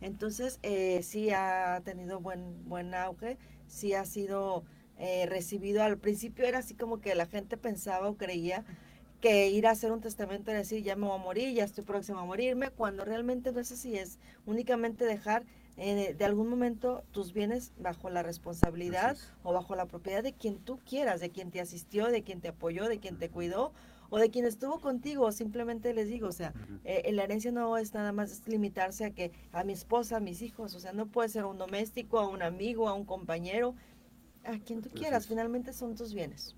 Entonces, 0.00 0.58
eh, 0.62 1.02
sí 1.02 1.30
ha 1.30 1.80
tenido 1.84 2.20
buen, 2.20 2.68
buen 2.68 2.94
auge 2.94 3.38
sí 3.66 3.94
ha 3.94 4.04
sido 4.04 4.64
eh, 4.98 5.26
recibido. 5.26 5.82
Al 5.82 5.98
principio 5.98 6.44
era 6.44 6.58
así 6.58 6.74
como 6.74 7.00
que 7.00 7.14
la 7.14 7.26
gente 7.26 7.56
pensaba 7.56 8.08
o 8.08 8.16
creía 8.16 8.64
que 9.20 9.48
ir 9.48 9.66
a 9.66 9.70
hacer 9.70 9.92
un 9.92 10.00
testamento 10.00 10.50
era 10.50 10.60
decir, 10.60 10.82
ya 10.82 10.94
me 10.94 11.06
voy 11.06 11.18
a 11.18 11.22
morir, 11.22 11.54
ya 11.54 11.64
estoy 11.64 11.84
próximo 11.84 12.18
a 12.18 12.24
morirme, 12.24 12.70
cuando 12.70 13.04
realmente 13.04 13.50
no 13.50 13.60
es 13.60 13.72
así, 13.72 13.96
es 13.96 14.18
únicamente 14.44 15.04
dejar 15.04 15.44
eh, 15.78 16.14
de 16.16 16.24
algún 16.24 16.48
momento 16.48 17.04
tus 17.12 17.32
bienes 17.32 17.72
bajo 17.78 18.08
la 18.08 18.22
responsabilidad 18.22 19.16
o 19.42 19.52
bajo 19.52 19.76
la 19.76 19.86
propiedad 19.86 20.22
de 20.22 20.32
quien 20.32 20.58
tú 20.58 20.78
quieras, 20.88 21.20
de 21.20 21.30
quien 21.30 21.50
te 21.50 21.60
asistió, 21.60 22.06
de 22.06 22.22
quien 22.22 22.40
te 22.40 22.48
apoyó, 22.48 22.88
de 22.88 22.98
quien 22.98 23.18
te 23.18 23.28
cuidó 23.28 23.72
o 24.08 24.18
de 24.18 24.30
quien 24.30 24.44
estuvo 24.44 24.80
contigo, 24.80 25.30
simplemente 25.32 25.92
les 25.92 26.08
digo, 26.08 26.28
o 26.28 26.32
sea, 26.32 26.54
eh, 26.84 27.10
la 27.12 27.24
herencia 27.24 27.50
no 27.50 27.76
es 27.76 27.92
nada 27.92 28.12
más 28.12 28.46
limitarse 28.46 29.04
a 29.04 29.10
que 29.10 29.32
a 29.52 29.64
mi 29.64 29.72
esposa, 29.72 30.18
a 30.18 30.20
mis 30.20 30.42
hijos, 30.42 30.74
o 30.74 30.80
sea, 30.80 30.92
no 30.92 31.06
puede 31.06 31.28
ser 31.28 31.42
a 31.42 31.46
un 31.46 31.58
doméstico, 31.58 32.20
a 32.20 32.28
un 32.28 32.42
amigo, 32.42 32.88
a 32.88 32.94
un 32.94 33.04
compañero, 33.04 33.74
a 34.44 34.58
quien 34.58 34.80
tú 34.80 34.90
quieras, 34.90 35.26
finalmente 35.26 35.72
son 35.72 35.96
tus 35.96 36.14
bienes. 36.14 36.54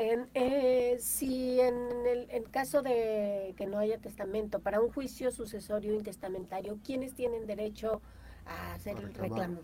En, 0.00 0.30
eh, 0.34 0.96
si 1.00 1.60
en 1.60 2.06
el 2.30 2.48
caso 2.52 2.82
de 2.82 3.52
que 3.56 3.66
no 3.66 3.80
haya 3.80 3.98
testamento, 3.98 4.60
para 4.60 4.80
un 4.80 4.92
juicio 4.92 5.32
sucesorio 5.32 5.92
intestamentario, 5.92 6.78
¿quiénes 6.84 7.14
tienen 7.14 7.48
derecho 7.48 8.00
a 8.46 8.74
hacer 8.74 8.96
el 8.96 9.12
reclamo? 9.12 9.62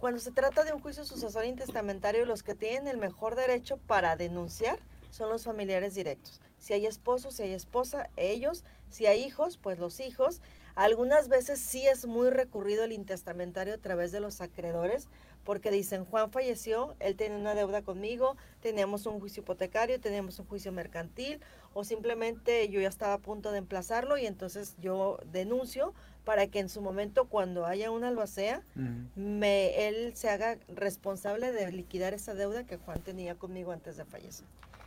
Cuando 0.00 0.18
se 0.18 0.32
trata 0.32 0.64
de 0.64 0.72
un 0.72 0.80
juicio 0.80 1.04
sucesorio 1.04 1.50
intestamentario, 1.50 2.24
los 2.24 2.42
que 2.42 2.54
tienen 2.54 2.88
el 2.88 2.96
mejor 2.96 3.36
derecho 3.36 3.76
para 3.76 4.16
denunciar 4.16 4.78
son 5.10 5.28
los 5.28 5.44
familiares 5.44 5.94
directos. 5.94 6.40
Si 6.56 6.72
hay 6.72 6.86
esposo, 6.86 7.30
si 7.30 7.42
hay 7.42 7.52
esposa, 7.52 8.08
ellos. 8.16 8.64
Si 8.88 9.04
hay 9.04 9.24
hijos, 9.24 9.58
pues 9.58 9.78
los 9.78 10.00
hijos. 10.00 10.40
Algunas 10.76 11.28
veces 11.28 11.58
sí 11.58 11.86
es 11.86 12.06
muy 12.06 12.28
recurrido 12.28 12.84
el 12.84 12.92
intestamentario 12.92 13.72
a 13.72 13.78
través 13.78 14.12
de 14.12 14.20
los 14.20 14.42
acreedores, 14.42 15.08
porque 15.42 15.70
dicen, 15.70 16.04
Juan 16.04 16.30
falleció, 16.30 16.94
él 17.00 17.16
tiene 17.16 17.36
una 17.36 17.54
deuda 17.54 17.80
conmigo, 17.80 18.36
teníamos 18.60 19.06
un 19.06 19.18
juicio 19.18 19.42
hipotecario, 19.42 19.98
teníamos 19.98 20.38
un 20.38 20.46
juicio 20.46 20.72
mercantil, 20.72 21.40
o 21.72 21.82
simplemente 21.82 22.68
yo 22.68 22.78
ya 22.78 22.88
estaba 22.88 23.14
a 23.14 23.18
punto 23.18 23.52
de 23.52 23.58
emplazarlo 23.58 24.18
y 24.18 24.26
entonces 24.26 24.76
yo 24.78 25.18
denuncio 25.32 25.94
para 26.24 26.46
que 26.48 26.58
en 26.58 26.68
su 26.68 26.82
momento 26.82 27.24
cuando 27.24 27.64
haya 27.64 27.90
una 27.90 28.08
albacea, 28.08 28.62
me, 29.14 29.88
él 29.88 30.14
se 30.14 30.28
haga 30.28 30.58
responsable 30.68 31.52
de 31.52 31.72
liquidar 31.72 32.12
esa 32.12 32.34
deuda 32.34 32.64
que 32.64 32.76
Juan 32.76 33.00
tenía 33.00 33.34
conmigo 33.34 33.72
antes 33.72 33.96
de 33.96 34.04
fallecer. 34.04 34.44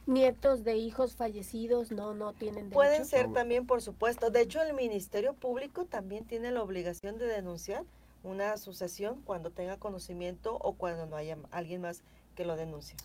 Nietos 0.09 0.63
de 0.63 0.75
hijos 0.75 1.15
fallecidos 1.15 1.91
no, 1.91 2.15
no 2.15 2.33
tienen 2.33 2.69
derecho. 2.69 2.73
Pueden 2.73 3.05
ser 3.05 3.31
también, 3.31 3.67
por 3.67 3.83
supuesto. 3.83 4.31
De 4.31 4.41
hecho, 4.41 4.59
el 4.61 4.73
Ministerio 4.73 5.33
Público 5.33 5.85
también 5.85 6.25
tiene 6.25 6.51
la 6.51 6.63
obligación 6.63 7.19
de 7.19 7.27
denunciar 7.27 7.83
una 8.23 8.57
sucesión 8.57 9.21
cuando 9.23 9.51
tenga 9.51 9.77
conocimiento 9.77 10.57
o 10.61 10.73
cuando 10.73 11.05
no 11.05 11.15
haya 11.15 11.37
alguien 11.51 11.81
más 11.81 12.01
que 12.35 12.43
lo 12.43 12.55
denuncie. 12.55 12.95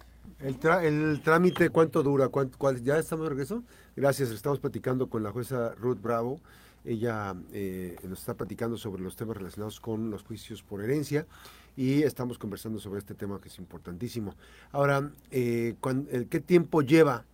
El, 0.41 0.57
el 0.83 1.21
trámite, 1.23 1.69
¿cuánto 1.69 2.03
dura? 2.03 2.29
¿Cuánto, 2.29 2.57
cuál, 2.57 2.83
¿Ya 2.83 2.99
estamos 2.99 3.27
de 3.27 3.31
regreso? 3.31 3.63
Gracias, 3.97 4.31
estamos 4.31 4.59
platicando 4.59 5.11
con 5.11 5.23
la 5.23 5.31
jueza 5.31 5.75
Ruth 5.75 6.01
Bravo. 6.01 6.41
Ella 6.87 7.35
eh, 7.53 7.97
nos 8.03 8.21
está 8.21 8.33
platicando 8.33 8.79
sobre 8.79 9.03
los 9.03 9.15
temas 9.15 9.37
relacionados 9.37 9.79
con 9.79 10.11
los 10.11 10.23
juicios 10.23 10.63
por 10.63 10.83
herencia 10.83 11.27
y 11.77 12.03
estamos 12.03 12.39
conversando 12.39 12.79
sobre 12.79 12.99
este 12.99 13.15
tema 13.15 13.41
que 13.41 13.49
es 13.49 13.59
importantísimo. 13.59 14.35
Ahora, 14.73 15.11
eh, 15.31 15.75
¿qué 16.31 16.41
tiempo 16.41 16.83
lleva? 16.83 17.25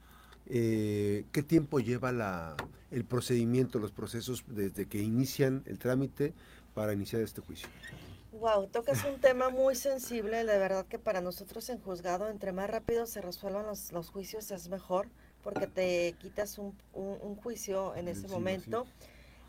Eh, 0.46 1.24
¿Qué 1.32 1.42
tiempo 1.42 1.80
lleva 1.80 2.12
la, 2.12 2.56
el 2.90 3.04
procedimiento, 3.04 3.78
los 3.78 3.92
procesos 3.92 4.44
desde 4.48 4.86
que 4.86 4.98
inician 4.98 5.62
el 5.66 5.78
trámite 5.78 6.32
para 6.74 6.92
iniciar 6.92 7.22
este 7.22 7.40
juicio? 7.40 7.68
Wow, 8.32 8.68
tocas 8.68 9.04
un 9.04 9.20
tema 9.20 9.50
muy 9.50 9.74
sensible, 9.74 10.44
de 10.44 10.58
verdad 10.58 10.86
que 10.86 10.98
para 10.98 11.20
nosotros 11.20 11.68
en 11.68 11.78
juzgado, 11.78 12.28
entre 12.28 12.52
más 12.52 12.70
rápido 12.70 13.06
se 13.06 13.20
resuelvan 13.20 13.66
los, 13.66 13.92
los 13.92 14.08
juicios 14.08 14.50
es 14.50 14.68
mejor, 14.68 15.08
porque 15.42 15.66
te 15.66 16.14
quitas 16.20 16.58
un, 16.58 16.74
un, 16.92 17.34
juicio 17.36 17.94
en 17.96 18.08
ese 18.08 18.28
momento. 18.28 18.86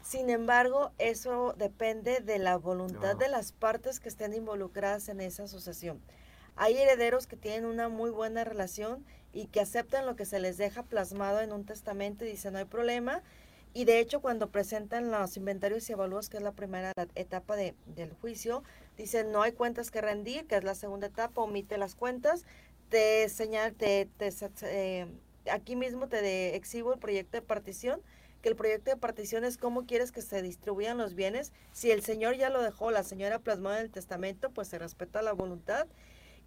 Sin 0.03 0.29
embargo, 0.29 0.91
eso 0.97 1.53
depende 1.57 2.19
de 2.19 2.39
la 2.39 2.57
voluntad 2.57 3.15
de 3.15 3.29
las 3.29 3.51
partes 3.51 3.99
que 3.99 4.09
estén 4.09 4.33
involucradas 4.33 5.09
en 5.09 5.21
esa 5.21 5.43
asociación. 5.43 6.01
Hay 6.55 6.77
herederos 6.77 7.27
que 7.27 7.37
tienen 7.37 7.65
una 7.65 7.87
muy 7.87 8.09
buena 8.09 8.43
relación 8.43 9.05
y 9.31 9.47
que 9.47 9.61
aceptan 9.61 10.05
lo 10.05 10.15
que 10.15 10.25
se 10.25 10.39
les 10.39 10.57
deja 10.57 10.83
plasmado 10.83 11.39
en 11.39 11.53
un 11.53 11.65
testamento 11.65 12.25
y 12.25 12.29
dicen 12.31 12.53
no 12.53 12.59
hay 12.59 12.65
problema. 12.65 13.21
Y 13.73 13.85
de 13.85 13.99
hecho, 13.99 14.19
cuando 14.19 14.49
presentan 14.49 15.11
los 15.11 15.37
inventarios 15.37 15.89
y 15.89 15.93
evalúos, 15.93 16.29
que 16.29 16.37
es 16.37 16.43
la 16.43 16.51
primera 16.51 16.91
etapa 17.15 17.55
de, 17.55 17.73
del 17.85 18.11
juicio, 18.11 18.63
dicen 18.97 19.31
no 19.31 19.43
hay 19.43 19.53
cuentas 19.53 19.91
que 19.91 20.01
rendir, 20.01 20.45
que 20.45 20.57
es 20.57 20.63
la 20.65 20.75
segunda 20.75 21.07
etapa, 21.07 21.41
omite 21.41 21.77
las 21.77 21.95
cuentas, 21.95 22.43
te 22.89 23.29
señal, 23.29 23.73
te, 23.73 24.09
eh, 24.63 25.07
aquí 25.49 25.77
mismo 25.77 26.09
te 26.09 26.55
exhibo 26.55 26.91
el 26.91 26.99
proyecto 26.99 27.37
de 27.37 27.41
partición 27.43 28.01
que 28.41 28.49
el 28.49 28.55
proyecto 28.55 28.91
de 28.91 28.97
partición 28.97 29.43
es 29.43 29.57
cómo 29.57 29.85
quieres 29.85 30.11
que 30.11 30.21
se 30.21 30.41
distribuyan 30.41 30.97
los 30.97 31.15
bienes. 31.15 31.51
Si 31.71 31.91
el 31.91 32.01
señor 32.03 32.35
ya 32.35 32.49
lo 32.49 32.61
dejó, 32.61 32.91
la 32.91 33.03
señora 33.03 33.39
plasmó 33.39 33.71
en 33.71 33.79
el 33.79 33.91
testamento, 33.91 34.49
pues 34.49 34.67
se 34.67 34.79
respeta 34.79 35.21
la 35.21 35.33
voluntad. 35.33 35.87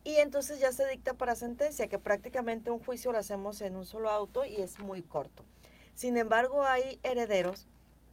Y 0.02 0.16
entonces 0.16 0.60
ya 0.60 0.70
se 0.72 0.86
dicta 0.86 1.14
para 1.14 1.34
sentencia, 1.34 1.88
que 1.88 1.98
prácticamente 1.98 2.70
un 2.70 2.78
juicio 2.78 3.12
lo 3.12 3.18
hacemos 3.18 3.60
en 3.62 3.76
un 3.76 3.86
solo 3.86 4.10
auto 4.10 4.44
y 4.44 4.56
es 4.56 4.78
muy 4.78 5.02
corto. 5.02 5.44
Sin 5.94 6.16
embargo, 6.16 6.64
hay 6.64 6.98
herederos 7.02 7.68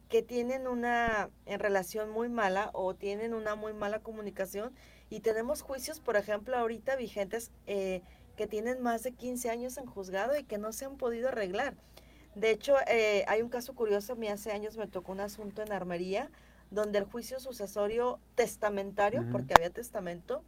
que 0.08 0.22
tienen 0.22 0.66
una 0.66 1.30
relación 1.46 2.10
muy 2.10 2.28
mala 2.28 2.70
o 2.74 2.94
tienen 2.94 3.34
una 3.34 3.56
muy 3.56 3.72
mala 3.72 3.98
comunicación 3.98 4.74
y 5.10 5.20
tenemos 5.20 5.62
juicios, 5.62 6.00
por 6.00 6.16
ejemplo, 6.16 6.56
ahorita 6.56 6.96
vigentes 6.96 7.50
eh, 7.66 8.02
que 8.36 8.46
tienen 8.46 8.80
más 8.80 9.02
de 9.02 9.12
15 9.12 9.50
años 9.50 9.76
en 9.76 9.86
juzgado 9.86 10.38
y 10.38 10.44
que 10.44 10.58
no 10.58 10.72
se 10.72 10.84
han 10.84 10.96
podido 10.96 11.28
arreglar. 11.28 11.74
De 12.34 12.50
hecho, 12.50 12.76
eh, 12.86 13.24
hay 13.28 13.42
un 13.42 13.48
caso 13.48 13.74
curioso, 13.74 14.14
a 14.14 14.16
mí 14.16 14.28
hace 14.28 14.52
años 14.52 14.76
me 14.76 14.86
tocó 14.86 15.12
un 15.12 15.20
asunto 15.20 15.62
en 15.62 15.72
Armería, 15.72 16.30
donde 16.70 16.98
el 16.98 17.04
juicio 17.04 17.38
sucesorio 17.40 18.18
testamentario, 18.34 19.24
porque 19.30 19.54
había 19.54 19.68
testamento, 19.68 20.42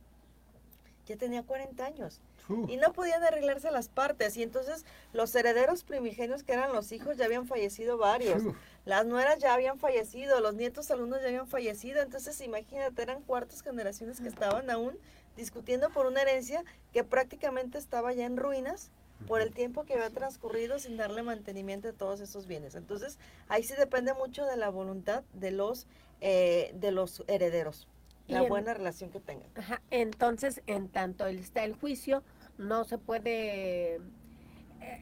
ya 1.06 1.16
tenía 1.16 1.42
40 1.42 1.84
años. 1.84 2.20
Y 2.68 2.76
no 2.76 2.92
podían 2.92 3.22
arreglarse 3.22 3.70
las 3.70 3.88
partes. 3.88 4.36
Y 4.36 4.42
entonces 4.42 4.84
los 5.12 5.34
herederos 5.34 5.82
primigenios, 5.82 6.42
que 6.42 6.52
eran 6.52 6.72
los 6.72 6.92
hijos, 6.92 7.16
ya 7.16 7.24
habían 7.24 7.46
fallecido 7.46 7.96
varios. 7.96 8.42
Las 8.84 9.06
nueras 9.06 9.38
ya 9.38 9.54
habían 9.54 9.78
fallecido, 9.78 10.40
los 10.40 10.54
nietos 10.54 10.90
algunos 10.90 11.22
ya 11.22 11.28
habían 11.28 11.46
fallecido. 11.46 12.02
Entonces 12.02 12.38
imagínate, 12.42 13.02
eran 13.02 13.22
cuartas 13.22 13.62
generaciones 13.62 14.20
que 14.20 14.28
estaban 14.28 14.68
aún 14.70 14.98
discutiendo 15.36 15.88
por 15.90 16.06
una 16.06 16.22
herencia 16.22 16.64
que 16.92 17.02
prácticamente 17.02 17.78
estaba 17.78 18.12
ya 18.12 18.26
en 18.26 18.36
ruinas 18.36 18.90
por 19.26 19.40
el 19.40 19.52
tiempo 19.52 19.84
que 19.84 19.94
había 19.94 20.10
transcurrido 20.10 20.78
sin 20.78 20.96
darle 20.96 21.22
mantenimiento 21.22 21.88
a 21.88 21.92
todos 21.92 22.20
esos 22.20 22.46
bienes. 22.46 22.74
Entonces, 22.74 23.18
ahí 23.48 23.62
sí 23.62 23.74
depende 23.78 24.12
mucho 24.14 24.44
de 24.44 24.56
la 24.56 24.68
voluntad 24.68 25.24
de 25.32 25.50
los, 25.50 25.86
eh, 26.20 26.72
de 26.74 26.90
los 26.90 27.24
herederos, 27.26 27.88
la 28.26 28.42
buena 28.42 28.74
relación 28.74 29.10
que 29.10 29.20
tengan. 29.20 29.48
Ajá, 29.54 29.82
entonces, 29.90 30.62
en 30.66 30.88
tanto 30.88 31.26
está 31.26 31.64
el 31.64 31.74
juicio, 31.74 32.22
no 32.58 32.84
se 32.84 32.98
puede 32.98 34.00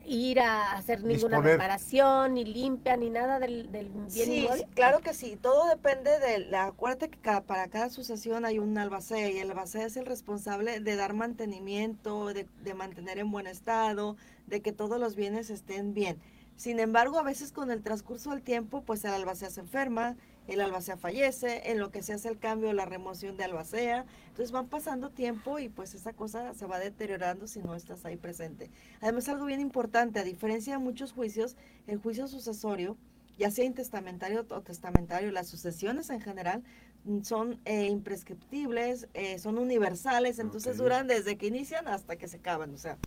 ir 0.05 0.41
a 0.41 0.73
hacer 0.73 1.05
ninguna 1.05 1.41
reparación, 1.41 2.35
ni 2.35 2.45
limpia, 2.45 2.97
ni 2.97 3.11
nada 3.11 3.39
del, 3.39 3.71
del 3.71 3.89
bien 3.89 4.09
sí, 4.09 4.49
claro 4.75 5.01
que 5.01 5.15
sí. 5.15 5.39
Todo 5.41 5.69
depende 5.69 6.19
de 6.19 6.41
la. 6.41 6.67
Acuérdate 6.67 7.09
que 7.09 7.19
para 7.47 7.69
cada 7.69 7.89
sucesión 7.91 8.45
hay 8.45 8.59
un 8.59 8.77
albacea 8.77 9.31
y 9.31 9.39
el 9.39 9.51
albacea 9.51 9.87
es 9.87 9.97
el 9.97 10.07
responsable 10.07 10.81
de 10.81 10.97
dar 10.97 11.15
mantenimiento, 11.15 12.33
de, 12.33 12.47
de 12.63 12.75
mantener 12.75 13.19
en 13.19 13.31
buen 13.31 13.47
estado, 13.47 14.17
de 14.47 14.61
que 14.61 14.73
todos 14.73 14.99
los 14.99 15.17
bienes 15.17 15.51
estén 15.51 15.95
bien. 15.95 16.21
Sin 16.57 16.79
embargo, 16.79 17.19
a 17.19 17.23
veces 17.23 17.53
con 17.53 17.71
el 17.71 17.83
transcurso 17.83 18.31
del 18.31 18.43
tiempo, 18.43 18.83
pues 18.83 19.05
el 19.05 19.13
albacea 19.13 19.51
se 19.51 19.61
enferma, 19.61 20.17
el 20.49 20.61
albacea 20.61 20.97
fallece, 20.97 21.71
en 21.71 21.79
lo 21.79 21.91
que 21.91 22.03
se 22.03 22.13
hace 22.13 22.29
el 22.29 22.39
cambio, 22.39 22.73
la 22.73 22.85
remoción 22.85 23.37
de 23.37 23.45
albacea. 23.45 24.05
Entonces 24.29 24.51
van 24.51 24.69
pasando 24.69 25.11
tiempo 25.11 25.59
y 25.59 25.69
pues 25.69 25.95
esa 25.95 26.13
cosa 26.13 26.55
se 26.55 26.67
va 26.67 26.79
deteriorando 26.79 27.47
si 27.47 27.61
no 27.61 27.75
estás 27.75 28.05
ahí 28.05 28.17
presente. 28.17 28.71
Además, 29.01 29.29
algo 29.29 29.45
bien 29.47 29.61
importante, 29.61 30.19
a 30.19 30.25
diferencia 30.25 30.75
de 30.75 30.79
muchos 30.79 31.13
juicios, 31.13 31.57
el 31.87 31.99
juicio 31.99 32.27
sucesorio, 32.27 32.97
ya 33.39 33.51
sea 33.51 33.65
intestamentario 33.65 34.45
o 34.51 34.61
testamentario, 34.61 35.31
las 35.31 35.49
sucesiones 35.49 36.11
en 36.11 36.21
general 36.21 36.63
mm, 37.05 37.23
son 37.23 37.61
eh, 37.65 37.87
imprescriptibles, 37.87 39.09
eh, 39.15 39.39
son 39.39 39.59
universales, 39.59 40.39
entonces 40.39 40.77
duran 40.77 41.07
desde 41.07 41.37
que 41.37 41.47
inician 41.47 41.89
hasta 41.89 42.17
que 42.17 42.29
se 42.29 42.39
acaban. 42.39 42.75
O 42.75 42.79
sea, 42.79 42.99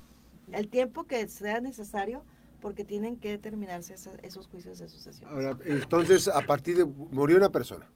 el 0.51 0.67
tiempo 0.69 1.03
que 1.05 1.27
sea 1.27 1.59
necesario 1.59 2.23
porque 2.65 2.84
tienen 2.84 3.17
que 3.17 3.38
terminarse 3.38 3.93
esos 4.24 4.48
juicios 4.48 4.79
de 4.79 4.89
sucesión. 4.89 5.29
Ahora, 5.29 5.55
entonces, 5.65 6.27
a 6.27 6.41
partir 6.41 6.75
de, 6.75 6.86
murió 6.86 7.38
una 7.38 7.51
persona, 7.51 7.88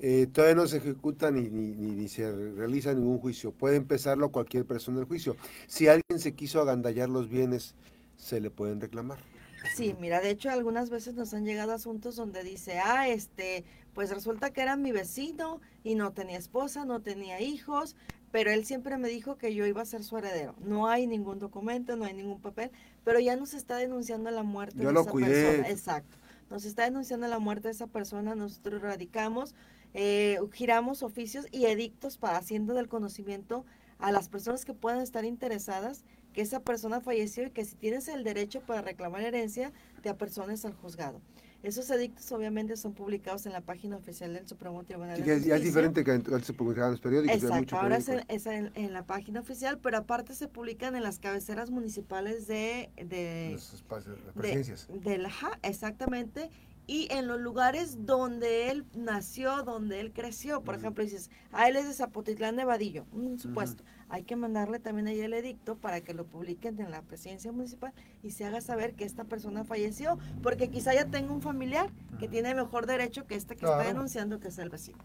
eh, 0.00 0.26
todavía 0.26 0.56
no 0.56 0.66
se 0.66 0.78
ejecuta 0.78 1.30
ni, 1.30 1.48
ni, 1.48 1.76
ni, 1.76 2.08
se 2.08 2.28
realiza 2.32 2.92
ningún 2.92 3.20
juicio, 3.20 3.52
puede 3.52 3.76
empezarlo 3.76 4.32
cualquier 4.32 4.64
persona 4.64 4.98
del 4.98 5.06
juicio. 5.06 5.36
Si 5.68 5.86
alguien 5.86 6.18
se 6.18 6.34
quiso 6.34 6.60
agandallar 6.60 7.08
los 7.08 7.28
bienes, 7.28 7.76
se 8.16 8.40
le 8.40 8.50
pueden 8.50 8.80
reclamar. 8.80 9.20
Sí, 9.76 9.94
mira, 10.00 10.20
de 10.20 10.30
hecho 10.30 10.50
algunas 10.50 10.90
veces 10.90 11.14
nos 11.14 11.32
han 11.32 11.44
llegado 11.44 11.70
asuntos 11.70 12.16
donde 12.16 12.42
dice, 12.42 12.80
ah, 12.80 13.06
este, 13.06 13.64
pues 13.94 14.10
resulta 14.10 14.50
que 14.50 14.62
era 14.62 14.74
mi 14.74 14.90
vecino 14.90 15.60
y 15.84 15.94
no 15.94 16.10
tenía 16.10 16.36
esposa, 16.36 16.84
no 16.84 17.00
tenía 17.00 17.40
hijos, 17.40 17.94
pero 18.32 18.50
él 18.50 18.64
siempre 18.64 18.96
me 18.96 19.08
dijo 19.08 19.36
que 19.36 19.54
yo 19.54 19.66
iba 19.66 19.82
a 19.82 19.86
ser 19.86 20.04
su 20.04 20.16
heredero. 20.16 20.54
No 20.60 20.88
hay 20.88 21.06
ningún 21.06 21.38
documento, 21.38 21.96
no 21.96 22.04
hay 22.04 22.14
ningún 22.14 22.40
papel, 22.40 22.70
pero 23.04 23.20
ya 23.20 23.36
nos 23.36 23.54
está 23.54 23.76
denunciando 23.76 24.30
la 24.30 24.42
muerte 24.42 24.78
de 24.78 24.90
esa 24.90 25.04
persona. 25.04 25.68
Exacto. 25.68 26.16
Nos 26.50 26.64
está 26.64 26.84
denunciando 26.84 27.28
la 27.28 27.38
muerte 27.38 27.68
de 27.68 27.72
esa 27.72 27.86
persona, 27.86 28.34
nosotros 28.34 28.82
radicamos, 28.82 29.54
eh, 29.94 30.38
giramos 30.52 31.02
oficios 31.02 31.46
y 31.52 31.66
edictos 31.66 32.18
para 32.18 32.38
haciendo 32.38 32.74
del 32.74 32.88
conocimiento 32.88 33.64
a 33.98 34.12
las 34.12 34.28
personas 34.28 34.64
que 34.64 34.74
puedan 34.74 35.00
estar 35.00 35.24
interesadas 35.24 36.04
que 36.32 36.42
esa 36.42 36.60
persona 36.60 37.00
falleció 37.00 37.46
y 37.46 37.50
que 37.50 37.64
si 37.64 37.76
tienes 37.76 38.08
el 38.08 38.24
derecho 38.24 38.60
para 38.60 38.82
reclamar 38.82 39.22
herencia, 39.22 39.72
te 40.02 40.08
apersones 40.08 40.64
al 40.64 40.74
juzgado. 40.74 41.20
Esos 41.62 41.90
edictos 41.90 42.30
obviamente 42.32 42.76
son 42.76 42.94
publicados 42.94 43.44
en 43.44 43.52
la 43.52 43.60
página 43.60 43.96
oficial 43.96 44.32
del 44.32 44.48
Supremo 44.48 44.82
Tribunal 44.82 45.22
de 45.22 45.30
Justicia. 45.30 45.56
es 45.56 45.62
diferente 45.62 46.04
que 46.04 46.22
se 46.42 46.52
publicaban 46.54 46.88
en 46.88 46.92
los 46.92 47.00
periódicos. 47.00 47.42
Exacto, 47.42 47.76
ahora 47.76 47.98
es, 47.98 48.46
en, 48.46 48.92
la 48.92 49.04
página 49.04 49.40
oficial, 49.40 49.78
pero 49.78 49.98
aparte 49.98 50.34
se 50.34 50.48
publican 50.48 50.96
en 50.96 51.02
las 51.02 51.18
cabeceras 51.18 51.70
municipales 51.70 52.46
de... 52.46 52.90
de 52.96 53.52
las, 53.52 53.84
presidencias. 54.34 54.88
De, 54.88 55.18
la, 55.18 55.30
exactamente, 55.62 56.50
y 56.86 57.06
en 57.12 57.28
los 57.28 57.40
lugares 57.40 58.04
donde 58.04 58.70
él 58.70 58.84
nació, 58.96 59.62
donde 59.62 60.00
él 60.00 60.12
creció. 60.12 60.62
Por 60.62 60.74
ejemplo, 60.74 61.04
dices, 61.04 61.30
a 61.52 61.68
él 61.68 61.76
es 61.76 61.86
de 61.86 61.94
Zapotitlán 61.94 62.56
de 62.56 62.64
Vadillo, 62.64 63.06
un 63.12 63.38
supuesto. 63.38 63.84
Hay 64.10 64.24
que 64.24 64.36
mandarle 64.36 64.80
también 64.80 65.06
ahí 65.06 65.20
el 65.20 65.32
edicto 65.32 65.76
para 65.76 66.00
que 66.00 66.14
lo 66.14 66.24
publiquen 66.24 66.80
en 66.80 66.90
la 66.90 67.02
presidencia 67.02 67.52
municipal 67.52 67.92
y 68.22 68.32
se 68.32 68.44
haga 68.44 68.60
saber 68.60 68.94
que 68.94 69.04
esta 69.04 69.24
persona 69.24 69.64
falleció, 69.64 70.18
porque 70.42 70.68
quizá 70.68 70.92
ya 70.92 71.06
tenga 71.06 71.32
un 71.32 71.42
familiar 71.42 71.90
que 72.18 72.28
tiene 72.28 72.54
mejor 72.54 72.86
derecho 72.86 73.26
que 73.26 73.36
este 73.36 73.56
que 73.56 73.66
está 73.66 73.84
denunciando 73.84 74.40
que 74.40 74.48
es 74.48 74.58
el 74.58 74.68
vecino. 74.68 74.98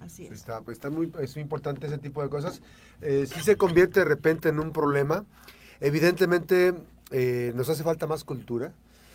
Así 0.00 0.26
es. 0.26 0.32
Está, 0.32 0.60
pues, 0.62 0.78
está 0.78 0.90
muy, 0.90 1.12
es 1.20 1.36
muy 1.36 1.42
importante 1.42 1.86
ese 1.86 1.98
tipo 1.98 2.22
de 2.22 2.28
cosas. 2.28 2.62
Eh, 3.00 3.26
si 3.26 3.40
se 3.40 3.56
convierte 3.56 4.00
de 4.00 4.06
repente 4.06 4.48
en 4.48 4.58
un 4.58 4.72
problema, 4.72 5.24
evidentemente 5.80 6.74
eh, 7.10 7.52
nos 7.54 7.68
hace 7.68 7.84
falta 7.84 8.06
más 8.06 8.24
cultura 8.24 8.72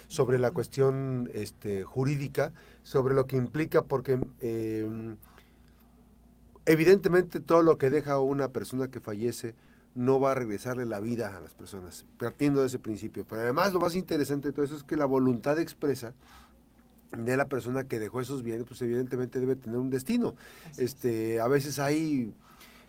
sobre 0.08 0.40
la 0.40 0.52
cuestión 0.52 1.30
este, 1.34 1.84
jurídica, 1.84 2.54
sobre 2.84 3.14
lo 3.14 3.28
que 3.28 3.36
implica, 3.36 3.82
porque 3.82 4.20
em, 4.40 5.18
evidentemente 6.68 7.40
todo 7.40 7.64
lo 7.64 7.78
que 7.78 7.90
deja 7.90 8.20
una 8.20 8.50
persona 8.50 8.90
que 8.90 9.00
fallece 9.00 9.56
no 9.96 10.20
va 10.20 10.34
a 10.34 10.36
regresarle 10.36 10.86
la 10.86 11.00
vida 11.00 11.36
a 11.36 11.42
las 11.42 11.56
personas, 11.56 12.06
partiendo 12.20 12.62
de 12.62 12.68
ese 12.68 12.78
principio. 12.78 13.26
Pero 13.28 13.42
además 13.42 13.74
lo 13.74 13.80
más 13.80 13.96
interesante 13.96 14.50
de 14.50 14.54
todo 14.54 14.66
eso 14.66 14.76
es 14.76 14.84
que 14.84 14.96
la 14.96 15.06
voluntad 15.06 15.58
expresa 15.60 16.14
de 17.18 17.38
la 17.38 17.48
persona 17.48 17.86
que 17.86 18.00
dejó 18.00 18.22
esos 18.22 18.44
bienes, 18.44 18.66
pues 18.68 18.82
evidentemente 18.82 19.40
debe 19.40 19.56
tener 19.56 19.80
un 19.80 19.90
destino. 19.90 20.36
Este, 20.78 21.40
a 21.40 21.48
veces 21.48 21.80
hay 21.80 22.34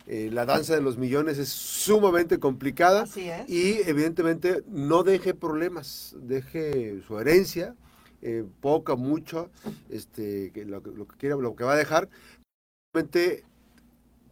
eh, 0.06 0.30
la 0.32 0.44
danza 0.44 0.74
de 0.74 0.80
los 0.80 0.98
millones 0.98 1.38
es 1.38 1.50
sumamente 1.50 2.38
complicada 2.38 3.06
y 3.46 3.78
evidentemente 3.86 4.62
no 4.66 5.02
deje 5.02 5.34
problemas, 5.34 6.16
deje 6.18 7.00
su 7.06 7.18
herencia, 7.18 7.74
eh, 8.22 8.44
poca, 8.60 8.96
mucho, 8.96 9.50
este, 9.88 10.50
lo, 10.66 10.82
que 10.82 11.16
quiera, 11.18 11.36
lo 11.36 11.54
que 11.54 11.64
va 11.64 11.74
a 11.74 11.76
dejar. 11.76 12.08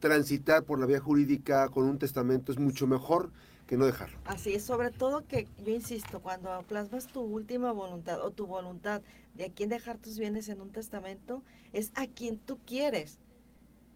Transitar 0.06 0.64
por 0.64 0.78
la 0.78 0.86
vía 0.86 1.00
jurídica 1.00 1.68
con 1.68 1.84
un 1.84 1.98
testamento 1.98 2.52
es 2.52 2.58
mucho 2.58 2.86
mejor 2.86 3.30
que 3.66 3.76
no 3.76 3.86
dejarlo. 3.86 4.16
Así 4.24 4.54
es, 4.54 4.62
sobre 4.62 4.90
todo 4.90 5.26
que 5.26 5.48
yo 5.64 5.72
insisto, 5.72 6.20
cuando 6.20 6.62
plasmas 6.68 7.08
tu 7.08 7.20
última 7.20 7.72
voluntad 7.72 8.20
o 8.24 8.30
tu 8.30 8.46
voluntad 8.46 9.02
de 9.34 9.46
a 9.46 9.52
quién 9.52 9.68
dejar 9.68 9.98
tus 9.98 10.18
bienes 10.18 10.48
en 10.48 10.60
un 10.60 10.70
testamento, 10.70 11.42
es 11.72 11.90
a 11.96 12.06
quien 12.06 12.38
tú 12.38 12.58
quieres 12.64 13.18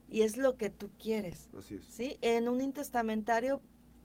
y 0.08 0.22
es 0.22 0.36
lo 0.36 0.56
que 0.56 0.70
tú 0.70 0.90
quieres. 1.00 1.48
Así 1.56 1.76
es. 1.76 1.84
¿sí? 1.84 2.18
En 2.20 2.48
un 2.48 2.60
intestamentario, 2.60 3.60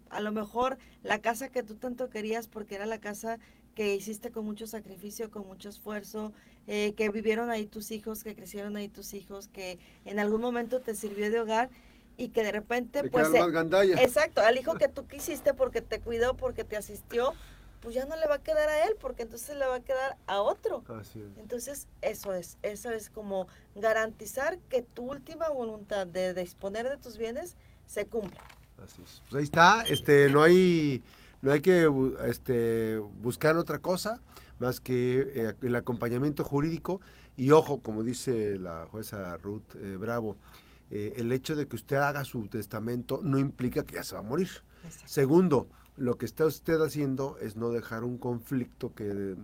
a 0.10 0.22
lo 0.22 0.32
mejor 0.32 0.78
la 1.02 1.20
casa 1.20 1.50
que 1.50 1.64
tú 1.64 1.74
tanto 1.76 2.10
querías 2.10 2.48
porque 2.48 2.76
era 2.76 2.86
la 2.86 3.00
casa 3.00 3.40
que 3.74 3.96
hiciste 3.96 4.32
con 4.32 4.46
mucho 4.46 4.68
sacrificio, 4.68 5.32
con 5.32 5.48
mucho 5.48 5.70
esfuerzo, 5.70 6.32
eh, 6.68 6.94
que 6.96 7.10
vivieron 7.10 7.50
ahí 7.50 7.66
tus 7.66 7.92
hijos, 7.92 8.24
que 8.24 8.36
crecieron 8.36 8.76
ahí 8.78 8.88
tus 8.88 9.14
hijos, 9.14 9.48
que 9.48 9.78
en 10.06 10.18
algún 10.20 10.42
momento 10.42 10.80
te 10.80 10.96
sirvió 10.96 11.30
de 11.30 11.40
hogar 11.40 11.70
y 12.18 12.30
que 12.30 12.44
de 12.44 12.52
repente, 12.52 13.10
pues... 13.10 13.30
exacto, 14.00 14.42
al 14.42 14.58
hijo 14.58 14.76
que 14.76 14.88
tú 14.88 15.08
quisiste 15.08 15.54
porque 15.54 15.82
te 15.82 16.00
cuidó, 16.00 16.36
porque 16.36 16.64
te 16.64 16.78
asistió, 16.78 17.34
pues 17.82 17.94
ya 17.94 18.06
no 18.06 18.16
le 18.16 18.26
va 18.28 18.36
a 18.36 18.44
quedar 18.44 18.70
a 18.70 18.86
él, 18.86 18.96
porque 19.00 19.24
entonces 19.24 19.56
le 19.58 19.66
va 19.66 19.76
a 19.76 19.80
quedar 19.80 20.18
a 20.28 20.42
otro. 20.42 20.84
Entonces, 21.38 21.88
eso 22.02 22.34
es, 22.34 22.58
eso 22.64 22.92
es 22.92 23.10
como 23.10 23.48
garantizar 23.76 24.58
que 24.70 24.82
tu 24.82 25.04
última 25.04 25.50
voluntad 25.50 26.08
de 26.08 26.34
disponer 26.34 26.90
de 26.90 26.98
tus 26.98 27.18
bienes 27.18 27.56
se 27.86 28.08
cumpla. 28.08 28.42
Así 28.84 29.02
es. 29.04 29.22
Pues 29.30 29.40
ahí 29.40 29.44
está, 29.44 29.84
este, 29.84 30.30
no 30.30 30.42
hay, 30.42 31.04
no 31.42 31.52
hay 31.52 31.62
que 31.62 31.90
este, 32.26 32.98
buscar 32.98 33.56
otra 33.58 33.80
cosa 33.80 34.22
más 34.60 34.80
que 34.80 35.32
eh, 35.36 35.54
el 35.62 35.76
acompañamiento 35.76 36.44
jurídico 36.44 37.02
y 37.38 37.52
ojo, 37.52 37.82
como 37.82 38.04
dice 38.04 38.58
la 38.58 38.88
jueza 38.90 39.38
Ruth 39.38 39.76
eh, 39.76 39.98
Bravo, 40.00 40.38
eh, 40.92 41.14
el 41.18 41.32
hecho 41.32 41.56
de 41.56 41.68
que 41.68 41.76
usted 41.76 41.98
haga 41.98 42.24
su 42.24 42.48
testamento 42.48 43.20
no 43.24 43.40
implica 43.40 43.84
que 43.84 43.96
ya 43.96 44.04
se 44.04 44.16
va 44.16 44.22
a 44.22 44.24
morir. 44.24 44.50
Segundo, 45.06 45.68
lo 45.98 46.18
que 46.18 46.26
está 46.26 46.46
usted 46.46 46.80
haciendo 46.82 47.38
es 47.40 47.56
no 47.56 47.70
dejar 47.70 48.04
un 48.04 48.18
conflicto 48.18 48.94
que 48.94 49.36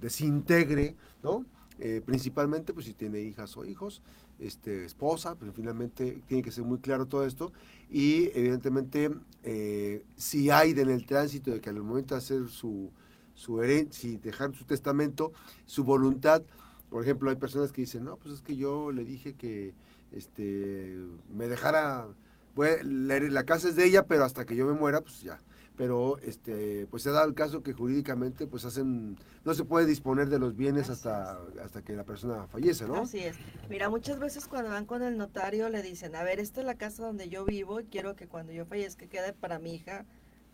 desintegre, 0.00 0.96
¿no? 1.22 1.44
Eh, 1.78 2.00
principalmente, 2.04 2.72
pues 2.72 2.86
si 2.86 2.94
tiene 2.94 3.20
hijas 3.20 3.56
o 3.56 3.64
hijos, 3.64 4.02
este, 4.38 4.84
esposa, 4.84 5.34
pero 5.34 5.52
pues, 5.52 5.56
finalmente 5.56 6.22
tiene 6.26 6.42
que 6.42 6.50
ser 6.50 6.64
muy 6.64 6.78
claro 6.78 7.06
todo 7.06 7.26
esto. 7.26 7.52
Y 7.90 8.30
evidentemente, 8.34 9.10
eh, 9.42 10.02
si 10.16 10.50
hay 10.50 10.70
en 10.70 10.88
el 10.88 11.04
tránsito 11.04 11.50
de 11.50 11.60
que 11.60 11.70
al 11.70 11.82
momento 11.82 12.14
de 12.14 12.18
hacer 12.18 12.48
su, 12.48 12.90
su 13.34 13.62
herencia, 13.62 14.18
dejar 14.22 14.54
su 14.54 14.64
testamento, 14.64 15.32
su 15.66 15.84
voluntad, 15.84 16.42
por 16.88 17.02
ejemplo, 17.02 17.30
hay 17.30 17.36
personas 17.36 17.72
que 17.72 17.82
dicen, 17.82 18.04
no, 18.04 18.16
pues 18.16 18.34
es 18.34 18.42
que 18.42 18.56
yo 18.56 18.92
le 18.92 19.04
dije 19.04 19.34
que 19.34 19.74
este, 20.12 20.96
me 21.32 21.48
dejara, 21.48 22.08
la 22.56 23.44
casa 23.44 23.68
es 23.68 23.76
de 23.76 23.84
ella, 23.84 24.06
pero 24.06 24.24
hasta 24.24 24.44
que 24.44 24.56
yo 24.56 24.66
me 24.66 24.72
muera, 24.72 25.00
pues 25.00 25.22
ya 25.22 25.38
pero 25.76 26.18
este 26.18 26.86
pues 26.90 27.02
se 27.02 27.10
da 27.10 27.22
el 27.24 27.34
caso 27.34 27.62
que 27.62 27.72
jurídicamente 27.72 28.46
pues 28.46 28.64
hacen 28.64 29.16
no 29.44 29.54
se 29.54 29.64
puede 29.64 29.86
disponer 29.86 30.28
de 30.28 30.38
los 30.38 30.56
bienes 30.56 30.88
hasta 30.90 31.38
hasta 31.62 31.82
que 31.82 31.94
la 31.94 32.04
persona 32.04 32.46
fallece, 32.48 32.86
¿no? 32.86 32.96
Así 32.96 33.18
es. 33.18 33.36
Mira, 33.68 33.88
muchas 33.90 34.18
veces 34.18 34.48
cuando 34.48 34.70
van 34.70 34.86
con 34.86 35.02
el 35.02 35.16
notario 35.18 35.68
le 35.68 35.82
dicen, 35.82 36.16
"A 36.16 36.22
ver, 36.22 36.40
esta 36.40 36.60
es 36.60 36.66
la 36.66 36.76
casa 36.76 37.04
donde 37.04 37.28
yo 37.28 37.44
vivo 37.44 37.80
y 37.80 37.84
quiero 37.84 38.16
que 38.16 38.26
cuando 38.26 38.52
yo 38.52 38.64
fallezca 38.64 39.06
quede 39.06 39.32
para 39.32 39.58
mi 39.58 39.74
hija 39.74 40.04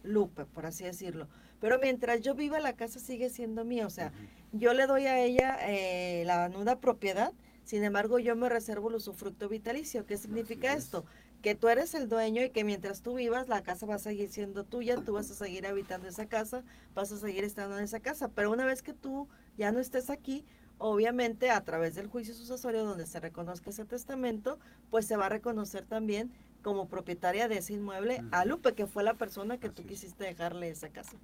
Lupe, 0.03 0.45
por 0.45 0.67
así 0.67 0.85
decirlo." 0.85 1.29
Pero 1.61 1.79
mientras 1.79 2.21
yo 2.21 2.35
viva 2.35 2.59
la 2.59 2.75
casa 2.75 2.99
sigue 2.99 3.31
siendo 3.31 3.65
mía, 3.65 3.87
o 3.87 3.91
sea, 3.91 4.13
yo 4.53 4.75
le 4.75 4.89
doy 4.89 5.07
a 5.07 5.21
ella 5.21 5.57
eh, 5.63 6.25
la 6.27 6.49
nuda 6.49 6.81
propiedad, 6.81 7.33
sin 7.65 7.85
embargo 7.85 8.19
yo 8.19 8.37
me 8.37 8.49
reservo 8.49 8.89
el 8.89 8.97
usufructo 8.97 9.49
vitalicio. 9.49 10.07
¿Qué 10.07 10.17
significa 10.17 10.73
esto? 10.75 11.05
que 11.43 11.57
tú 11.57 11.69
eres 11.69 11.95
el 11.95 12.09
dueño 12.09 12.43
y 12.43 12.51
que 12.51 12.63
mientras 12.63 13.03
tú 13.03 13.15
vivas, 13.15 13.49
la 13.49 13.63
casa 13.63 13.85
va 13.85 13.97
a 13.97 13.99
seguir 13.99 14.31
siendo 14.31 14.63
tuya, 14.63 14.97
tú 15.05 15.15
vas 15.15 15.29
a 15.31 15.35
seguir 15.35 15.67
habitando 15.67 16.07
esa 16.07 16.27
casa, 16.27 16.63
vas 16.95 17.11
a 17.11 17.19
seguir 17.19 17.43
estando 17.43 17.77
en 17.77 17.85
esa 17.85 17.99
casa. 17.99 18.29
Pero 18.29 18.53
una 18.53 18.65
vez 18.65 18.81
que 18.81 18.95
tú 18.95 19.29
ya 19.59 19.73
no 19.73 19.81
estés 19.81 20.09
aquí, 20.09 20.45
obviamente 20.79 21.51
a 21.51 21.61
través 21.65 21.97
del 21.97 22.07
juicio 22.07 22.33
sucesorio 22.33 22.85
donde 22.85 23.07
se 23.07 23.19
reconozca 23.19 23.71
ese 23.71 23.85
testamento, 23.85 24.61
pues 24.89 25.07
se 25.07 25.17
va 25.17 25.27
a 25.27 25.31
reconocer 25.31 25.85
también 25.85 26.33
como 26.63 26.89
propietaria 26.89 27.49
de 27.49 27.59
ese 27.59 27.73
inmueble 27.73 28.23
a 28.31 28.45
Lupe, 28.45 28.75
que 28.75 28.87
fue 28.87 29.03
la 29.03 29.15
persona 29.15 29.59
que 29.59 29.69
tú 29.69 29.85
quisiste 29.85 30.25
dejarle 30.25 30.69
esa 30.71 30.91
casa. 30.91 31.17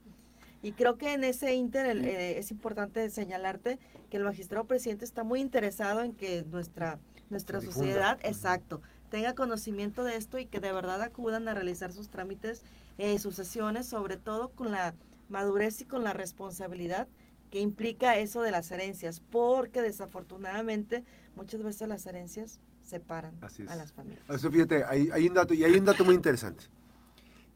Y 0.63 0.73
creo 0.73 0.97
que 0.99 1.15
en 1.15 1.25
ese 1.25 1.55
inter 1.55 1.87
eh, 1.87 2.39
es 2.39 2.51
importante 2.51 3.09
señalarte 3.11 3.79
que 4.11 4.17
el 4.17 4.25
magistrado 4.25 4.65
presidente 4.67 5.05
está 5.05 5.23
muy 5.23 5.41
interesado 5.41 6.03
en 6.03 6.13
que 6.13 6.45
nuestra, 6.51 6.99
nuestra 7.31 7.61
sociedad, 7.61 8.19
exacto, 8.23 8.81
tenga 9.11 9.35
conocimiento 9.35 10.05
de 10.05 10.17
esto 10.17 10.39
y 10.39 10.47
que 10.47 10.61
de 10.61 10.73
verdad 10.73 11.01
acudan 11.03 11.49
a 11.49 11.55
realizar 11.55 11.93
sus 11.93 12.09
trámites, 12.09 12.63
eh, 12.99 13.19
sus 13.19 13.37
sesiones, 13.37 13.87
sobre 13.87 14.17
todo 14.17 14.51
con 14.51 14.73
la 14.73 14.95
madurez 15.29 15.81
y 15.81 15.85
con 15.85 16.05
la 16.05 16.13
responsabilidad 16.13 17.09
que 17.51 17.61
implica 17.61 18.17
eso 18.17 18.43
de 18.43 18.51
las 18.51 18.71
herencias, 18.71 19.21
porque 19.21 19.81
desafortunadamente 19.81 21.05
muchas 21.35 21.63
veces 21.63 21.89
las 21.89 22.05
herencias 22.07 22.61
separan 22.83 23.35
a 23.69 23.77
las 23.77 23.93
familias. 23.93 24.25
Eso 24.29 24.51
fíjate, 24.51 24.85
hay, 24.85 25.29
un 25.29 25.35
dato, 25.35 25.55
y 25.55 25.65
hay 25.65 25.75
un 25.75 25.85
dato 25.85 26.05
muy 26.05 26.15
interesante, 26.15 26.65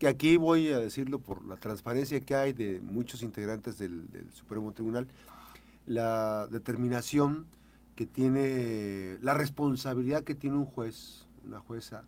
que 0.03 0.09
aquí 0.09 0.37
voy 0.37 0.73
a 0.73 0.81
decirlo 0.81 1.21
por 1.21 1.47
la 1.47 1.55
transparencia 1.57 2.19
que 2.19 2.35
hay 2.35 2.53
de 2.53 2.81
muchos 2.81 3.23
integrantes 3.23 3.79
del, 3.79 4.11
del 4.11 4.29
Supremo 4.33 4.73
Tribunal, 4.73 5.07
la 5.87 6.49
determinación 6.49 7.47
que 7.95 8.07
tiene, 8.07 9.17
la 9.23 9.35
responsabilidad 9.35 10.25
que 10.25 10.35
tiene 10.35 10.57
un 10.57 10.65
juez 10.65 11.29
una 11.47 11.61
jueza, 11.61 12.03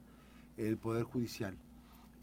el 0.57 0.77
Poder 0.77 1.05
Judicial, 1.05 1.57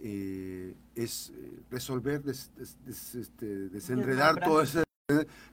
eh, 0.02 0.76
es 0.96 1.30
eh, 1.30 1.60
resolver, 1.70 2.22
este, 2.28 3.70
desenredar 3.70 4.44
toda 4.44 4.66
esa, 4.66 4.84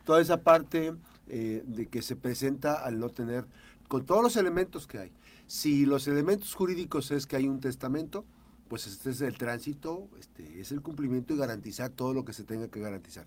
toda 0.05 0.21
esa 0.21 0.43
parte 0.43 0.95
eh, 1.29 1.63
de 1.65 1.87
que 1.87 2.03
se 2.03 2.17
presenta 2.17 2.85
al 2.85 2.99
no 2.99 3.09
tener, 3.09 3.47
con 3.87 4.05
todos 4.05 4.25
los 4.25 4.37
elementos 4.37 4.89
que 4.89 4.99
hay. 4.99 5.13
Si 5.47 5.87
los 5.87 6.09
elementos 6.09 6.55
jurídicos 6.55 7.13
es 7.13 7.25
que 7.25 7.37
hay 7.37 7.47
un 7.47 7.61
testamento, 7.61 8.25
pues 8.69 8.87
este 8.87 9.11
es 9.11 9.21
el 9.21 9.37
tránsito, 9.37 10.09
este 10.19 10.61
es 10.61 10.73
el 10.73 10.83
cumplimiento 10.83 11.35
y 11.35 11.39
garantizar 11.39 11.91
todo 11.91 12.15
lo 12.15 12.25
que 12.25 12.33
se 12.33 12.45
tenga 12.45 12.69
que 12.69 12.81
garantizar. 12.81 13.27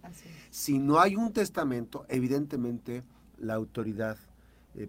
Si 0.50 0.80
no 0.80 1.00
hay 1.00 1.16
un 1.16 1.34
testamento, 1.34 2.06
evidentemente 2.10 3.04
la 3.38 3.56
autoridad 3.56 4.18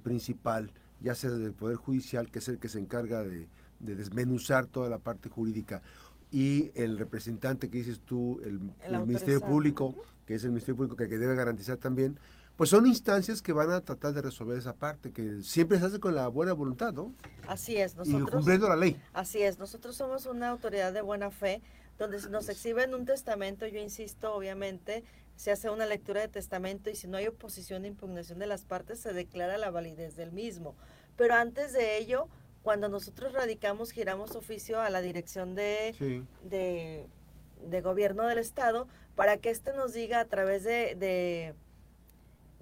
principal 0.03 0.73
ya 1.03 1.15
sea 1.15 1.31
del 1.31 1.53
Poder 1.53 1.77
Judicial, 1.77 2.31
que 2.31 2.38
es 2.38 2.49
el 2.49 2.59
que 2.59 2.69
se 2.69 2.79
encarga 2.79 3.23
de, 3.23 3.49
desmenuzar 3.81 4.67
toda 4.67 4.88
la 4.88 4.99
parte 4.99 5.29
jurídica, 5.29 5.83
y 6.31 6.71
el 6.75 6.99
representante 6.99 7.69
que 7.69 7.79
dices 7.79 8.01
tú, 8.01 8.41
el, 8.45 8.61
Ministerio 9.01 9.41
Público, 9.41 9.95
que 10.25 10.37
es 10.37 10.45
el 10.45 10.51
Ministerio 10.51 10.77
Público 10.77 10.97
que, 10.97 11.07
debe 11.09 11.35
garantizar 11.35 11.77
también, 11.77 12.19
pues 12.57 12.71
son 12.71 12.87
instancias 12.87 13.43
que 13.43 13.53
van 13.53 13.71
a 13.71 13.81
tratar 13.81 14.12
de 14.12 14.23
resolver 14.23 14.59
esa 14.59 14.75
parte, 14.75 15.12
que 15.12 15.43
siempre 15.43 15.79
se 15.79 15.87
hace 15.87 16.01
con 16.01 16.15
la 16.15 16.29
buena 16.29 16.53
voluntad, 16.53 16.93
¿no? 16.93 17.12
Así 17.49 17.77
es, 17.77 17.97
nosotros. 17.97 18.29
Y 18.29 18.31
cumpliendo 18.31 18.69
la 18.69 18.77
ley. 18.77 19.01
Así 19.12 19.43
es, 19.43 19.59
nosotros 19.59 19.97
somos 19.97 20.27
una 20.27 20.49
autoridad 20.51 20.93
de 20.93 21.03
buena 21.03 21.31
fe, 21.31 21.62
donde 21.99 22.21
nos 22.31 22.49
exhiben 22.49 22.95
un 22.95 23.05
testamento, 23.05 23.67
yo 23.67 23.79
insisto, 23.81 24.35
obviamente, 24.35 25.05
se 25.37 25.51
hace 25.51 25.71
una 25.71 25.87
lectura 25.87 26.21
de 26.21 26.29
testamento 26.29 26.91
y 26.91 26.95
si 26.95 27.09
no 27.09 27.17
hay 27.17 27.27
oposición 27.27 27.83
de 27.83 27.88
impugnación 27.88 28.38
de 28.38 28.47
las 28.47 28.65
partes, 28.65 29.01
se 29.01 29.12
declara 29.12 29.57
la 29.59 29.71
validez 29.71 30.15
del 30.17 30.31
mismo. 30.33 30.77
Pero 31.17 31.35
antes 31.35 31.73
de 31.73 31.99
ello, 31.99 32.29
cuando 32.62 32.88
nosotros 32.88 33.33
radicamos, 33.33 33.91
giramos 33.91 34.37
oficio 34.37 34.81
a 34.81 34.91
la 34.91 35.01
dirección 35.01 35.55
de, 35.55 35.95
Sí. 35.99 36.23
de, 36.49 37.07
de 37.67 37.81
gobierno 37.81 38.27
del 38.27 38.38
Estado 38.38 38.87
para 39.17 39.37
que 39.38 39.51
éste 39.51 39.73
nos 39.75 39.93
diga 39.95 40.21
a 40.21 40.27
través 40.27 40.65
de, 40.65 40.95
de, 40.95 41.55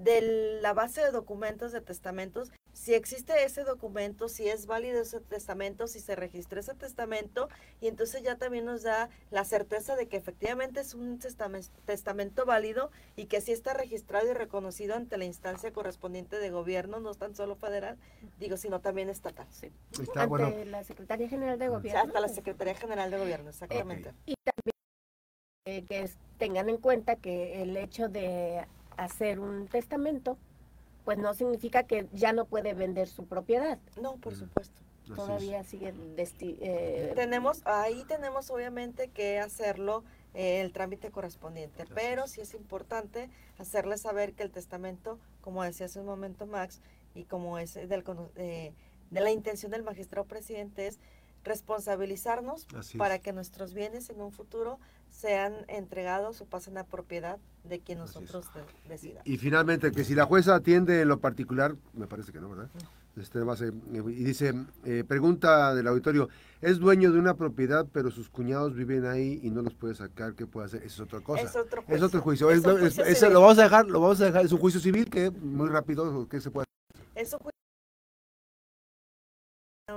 de 0.03 0.59
la 0.63 0.73
base 0.73 1.03
de 1.03 1.11
documentos 1.11 1.73
de 1.73 1.81
testamentos 1.81 2.51
si 2.73 2.95
existe 2.95 3.45
ese 3.45 3.65
documento, 3.65 4.29
si 4.29 4.49
es 4.49 4.65
válido 4.67 5.03
ese 5.03 5.21
testamento, 5.21 5.87
si 5.89 6.01
se 6.01 6.17
registró 6.17 6.61
ese 6.61 6.73
testamento 6.75 7.49
y 7.81 7.89
entonces 7.89 8.23
ya 8.23 8.37
también 8.37 8.65
nos 8.65 8.83
da 8.85 9.11
la 9.31 9.45
certeza 9.45 9.97
de 9.97 10.07
que 10.09 10.17
efectivamente 10.17 10.81
es 10.81 10.95
un 10.95 11.19
testamen- 11.19 11.69
testamento 11.85 12.47
válido 12.47 12.91
y 13.17 13.27
que 13.27 13.41
sí 13.43 13.53
está 13.53 13.75
registrado 13.75 14.31
y 14.31 14.33
reconocido 14.35 14.95
ante 14.95 15.19
la 15.19 15.25
instancia 15.25 15.73
correspondiente 15.73 16.39
de 16.39 16.51
gobierno, 16.51 17.01
no 17.01 17.13
tan 17.15 17.35
solo 17.35 17.57
federal, 17.57 17.99
digo, 18.39 18.57
sino 18.57 18.81
también 18.81 19.11
estatal. 19.11 19.49
Sí. 19.51 19.71
Está, 20.01 20.23
Ante 20.23 20.27
bueno. 20.27 20.53
la 20.67 20.85
Secretaría 20.85 21.29
General 21.29 21.59
de 21.59 21.69
Gobierno. 21.69 22.01
hasta 22.01 22.21
la 22.21 22.29
Secretaría 22.29 22.75
General 22.77 23.11
de 23.11 23.19
Gobierno, 23.19 23.51
exactamente. 23.51 24.15
Y 24.25 24.35
también 24.45 24.75
eh, 25.67 25.85
que 25.85 26.03
es- 26.03 26.17
tengan 26.39 26.71
en 26.71 26.79
cuenta 26.79 27.17
que 27.17 27.61
el 27.63 27.77
hecho 27.77 28.09
de 28.09 28.65
hacer 29.05 29.41
un 29.41 29.67
testamento, 29.67 30.37
pues 31.05 31.19
no 31.19 31.33
significa 31.35 31.85
que 31.85 32.07
ya 32.13 32.33
no 32.33 32.45
puede 32.45 32.75
vender 32.75 33.09
su 33.09 33.25
propiedad. 33.25 33.79
No, 34.01 34.17
por 34.17 34.35
Mm. 34.35 34.37
supuesto. 34.37 34.81
Así 35.03 35.11
es. 35.13 35.17
Todavía 35.17 35.65
sigue 35.65 35.93
desti- 36.17 36.57
eh, 36.61 37.13
Tenemos, 37.17 37.63
ahí 37.67 38.05
tenemos 38.07 38.51
obviamente 38.51 39.09
que 39.09 39.39
hacerlo 39.41 40.05
eh, 40.35 40.61
el 40.61 40.73
trámite 40.73 41.11
correspondiente, 41.11 41.83
Así 41.83 41.93
pero 41.93 42.29
sí 42.29 42.41
es 42.41 42.55
importante 42.55 43.29
hacerle 43.59 43.99
saber 43.99 44.33
que 44.35 44.45
el 44.45 44.53
testamento, 44.53 45.19
como 45.41 45.65
decía 45.65 45.87
hace 45.87 45.99
un 45.99 46.07
momento 46.07 46.47
Max, 46.47 46.81
y 47.17 47.25
como 47.25 47.59
es 47.59 47.75
del, 47.75 48.05
cono- 48.05 48.31
eh, 48.37 48.73
de 49.11 49.21
la 49.21 49.33
intención 49.33 49.73
del 49.73 49.83
magistrado 49.83 50.29
presidente 50.29 50.87
es 50.87 51.01
responsabilizarnos 51.45 52.67
para 52.99 53.19
que 53.19 53.33
nuestros 53.33 53.75
bienes 53.75 54.11
en 54.11 54.21
un 54.21 54.33
futuro 54.33 54.79
sean 55.11 55.55
entregados 55.69 56.41
o 56.41 56.47
pasen 56.47 56.79
a 56.79 56.85
propiedad 56.85 57.39
de 57.65 57.81
quien 57.81 57.99
nosotros 57.99 58.47
de- 58.55 58.63
decidamos. 58.89 59.27
Y 59.27 59.39
finalmente, 59.39 59.93
que 59.93 60.05
si 60.05 60.15
la 60.15 60.25
jueza 60.25 60.55
atiende 60.55 61.01
en 61.03 61.09
lo 61.09 61.19
particular, 61.21 61.75
me 61.95 62.07
parece 62.07 62.33
que 62.33 62.41
no, 62.41 62.49
¿verdad? 62.51 62.71
Este, 63.17 63.41
base, 63.41 63.69
eh, 63.69 64.03
y 64.07 64.25
dice, 64.25 64.55
eh, 64.85 65.05
pregunta 65.07 65.75
del 65.75 65.89
auditorio, 65.89 66.29
es 66.61 66.79
dueño 66.79 67.11
de 67.13 67.19
una 67.19 67.35
propiedad, 67.35 67.85
pero 67.93 68.11
sus 68.11 68.31
cuñados 68.31 68.75
viven 68.75 69.05
ahí 69.05 69.41
y 69.43 69.51
no 69.51 69.63
los 69.63 69.75
puede 69.75 69.95
sacar, 69.97 70.35
¿qué 70.35 70.47
puede 70.47 70.67
hacer? 70.67 70.83
Esa 70.85 70.95
es 70.95 71.01
otra 71.01 71.21
cosa. 71.21 71.43
Es 71.43 71.57
otro 71.57 71.83
Es 71.89 72.03
otro 72.03 72.21
juicio. 72.23 72.51
Es 72.51 72.63
lo 72.63 73.41
vamos 73.41 73.59
a 73.59 73.65
dejar, 73.65 73.87
lo 73.87 74.01
vamos 74.01 74.21
a 74.21 74.27
dejar, 74.27 74.45
es 74.45 74.53
un 74.53 74.59
juicio 74.61 74.81
civil 74.81 75.11
que 75.11 75.31
muy 75.31 75.69
rápido, 75.69 76.29
¿qué 76.29 76.41
se 76.41 76.51
puede 76.51 76.67
Es 77.17 77.33
un 77.33 77.41
juicio 77.41 77.60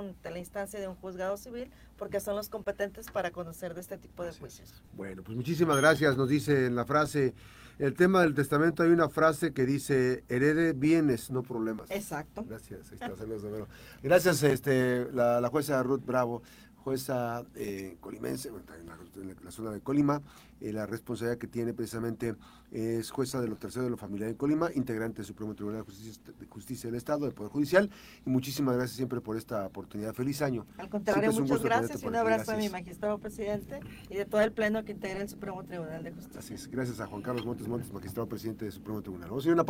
ante 0.00 0.30
la 0.30 0.38
instancia 0.38 0.78
de 0.80 0.88
un 0.88 0.94
juzgado 0.96 1.36
civil 1.36 1.70
porque 1.96 2.20
son 2.20 2.36
los 2.36 2.48
competentes 2.48 3.10
para 3.10 3.30
conocer 3.30 3.74
de 3.74 3.80
este 3.80 3.98
tipo 3.98 4.24
de 4.24 4.32
juicios. 4.32 4.82
Bueno, 4.94 5.22
pues 5.22 5.36
muchísimas 5.36 5.76
gracias. 5.76 6.16
Nos 6.16 6.28
dice 6.28 6.66
en 6.66 6.74
la 6.74 6.84
frase, 6.84 7.34
el 7.78 7.94
tema 7.94 8.22
del 8.22 8.34
testamento, 8.34 8.82
hay 8.82 8.90
una 8.90 9.08
frase 9.08 9.52
que 9.52 9.64
dice, 9.64 10.24
herede 10.28 10.72
bienes, 10.72 11.30
no 11.30 11.42
problemas. 11.42 11.90
Exacto. 11.90 12.44
Gracias, 12.46 12.92
está, 12.92 13.16
saludos. 13.16 13.68
Gracias, 14.02 14.42
este, 14.42 15.10
la, 15.12 15.40
la 15.40 15.48
jueza 15.48 15.82
Ruth 15.82 16.04
Bravo, 16.04 16.42
jueza 16.84 17.44
eh, 17.56 17.96
colimense, 18.00 18.48
en 18.50 18.54
la, 18.86 18.94
en 19.36 19.44
la- 19.44 19.50
zona 19.50 19.70
de 19.70 19.80
Colima, 19.80 20.20
eh, 20.60 20.72
la 20.72 20.84
responsabilidad 20.86 21.38
que 21.38 21.46
tiene 21.46 21.72
precisamente 21.72 22.34
es 22.70 23.10
jueza 23.10 23.40
de 23.40 23.46
lo 23.48 23.56
tercero 23.56 23.84
de 23.84 23.90
lo 23.90 23.96
familiar 23.96 24.28
en 24.28 24.34
Colima, 24.36 24.68
integrante 24.74 25.18
del 25.18 25.26
Supremo 25.26 25.54
Tribunal 25.54 25.80
de 25.80 25.84
Justicia, 25.86 26.22
de 26.38 26.46
Justicia 26.46 26.88
del 26.90 26.96
Estado, 26.96 27.24
del 27.24 27.32
Poder 27.34 27.50
Judicial, 27.52 27.88
y 28.26 28.30
muchísimas 28.30 28.76
gracias 28.76 28.96
siempre 28.96 29.20
por 29.20 29.36
esta 29.36 29.64
oportunidad. 29.66 30.12
Feliz 30.12 30.42
año. 30.42 30.66
Al 30.76 30.88
contrario, 30.90 31.32
muchas 31.32 31.62
gracias 31.62 32.02
y 32.02 32.06
un 32.06 32.16
abrazo 32.16 32.50
a 32.52 32.56
mi 32.56 32.68
gracias. 32.68 32.72
magistrado 32.72 33.18
presidente 33.18 33.80
y 34.10 34.16
de 34.16 34.24
todo 34.26 34.40
el 34.42 34.52
pleno 34.52 34.84
que 34.84 34.92
integra 34.92 35.22
el 35.22 35.28
Supremo 35.28 35.64
Tribunal 35.64 36.02
de 36.02 36.12
Justicia. 36.12 36.38
Así 36.40 36.54
es, 36.54 36.68
gracias 36.70 37.00
a 37.00 37.06
Juan 37.06 37.22
Carlos 37.22 37.46
Montes 37.46 37.66
Montes, 37.68 37.92
magistrado 37.92 38.28
presidente 38.28 38.64
del 38.64 38.72
Supremo 38.72 39.00
Tribunal. 39.00 39.28
Vamos 39.30 39.44
a 39.44 39.48
ir 39.48 39.52
a 39.52 39.54
una 39.54 39.62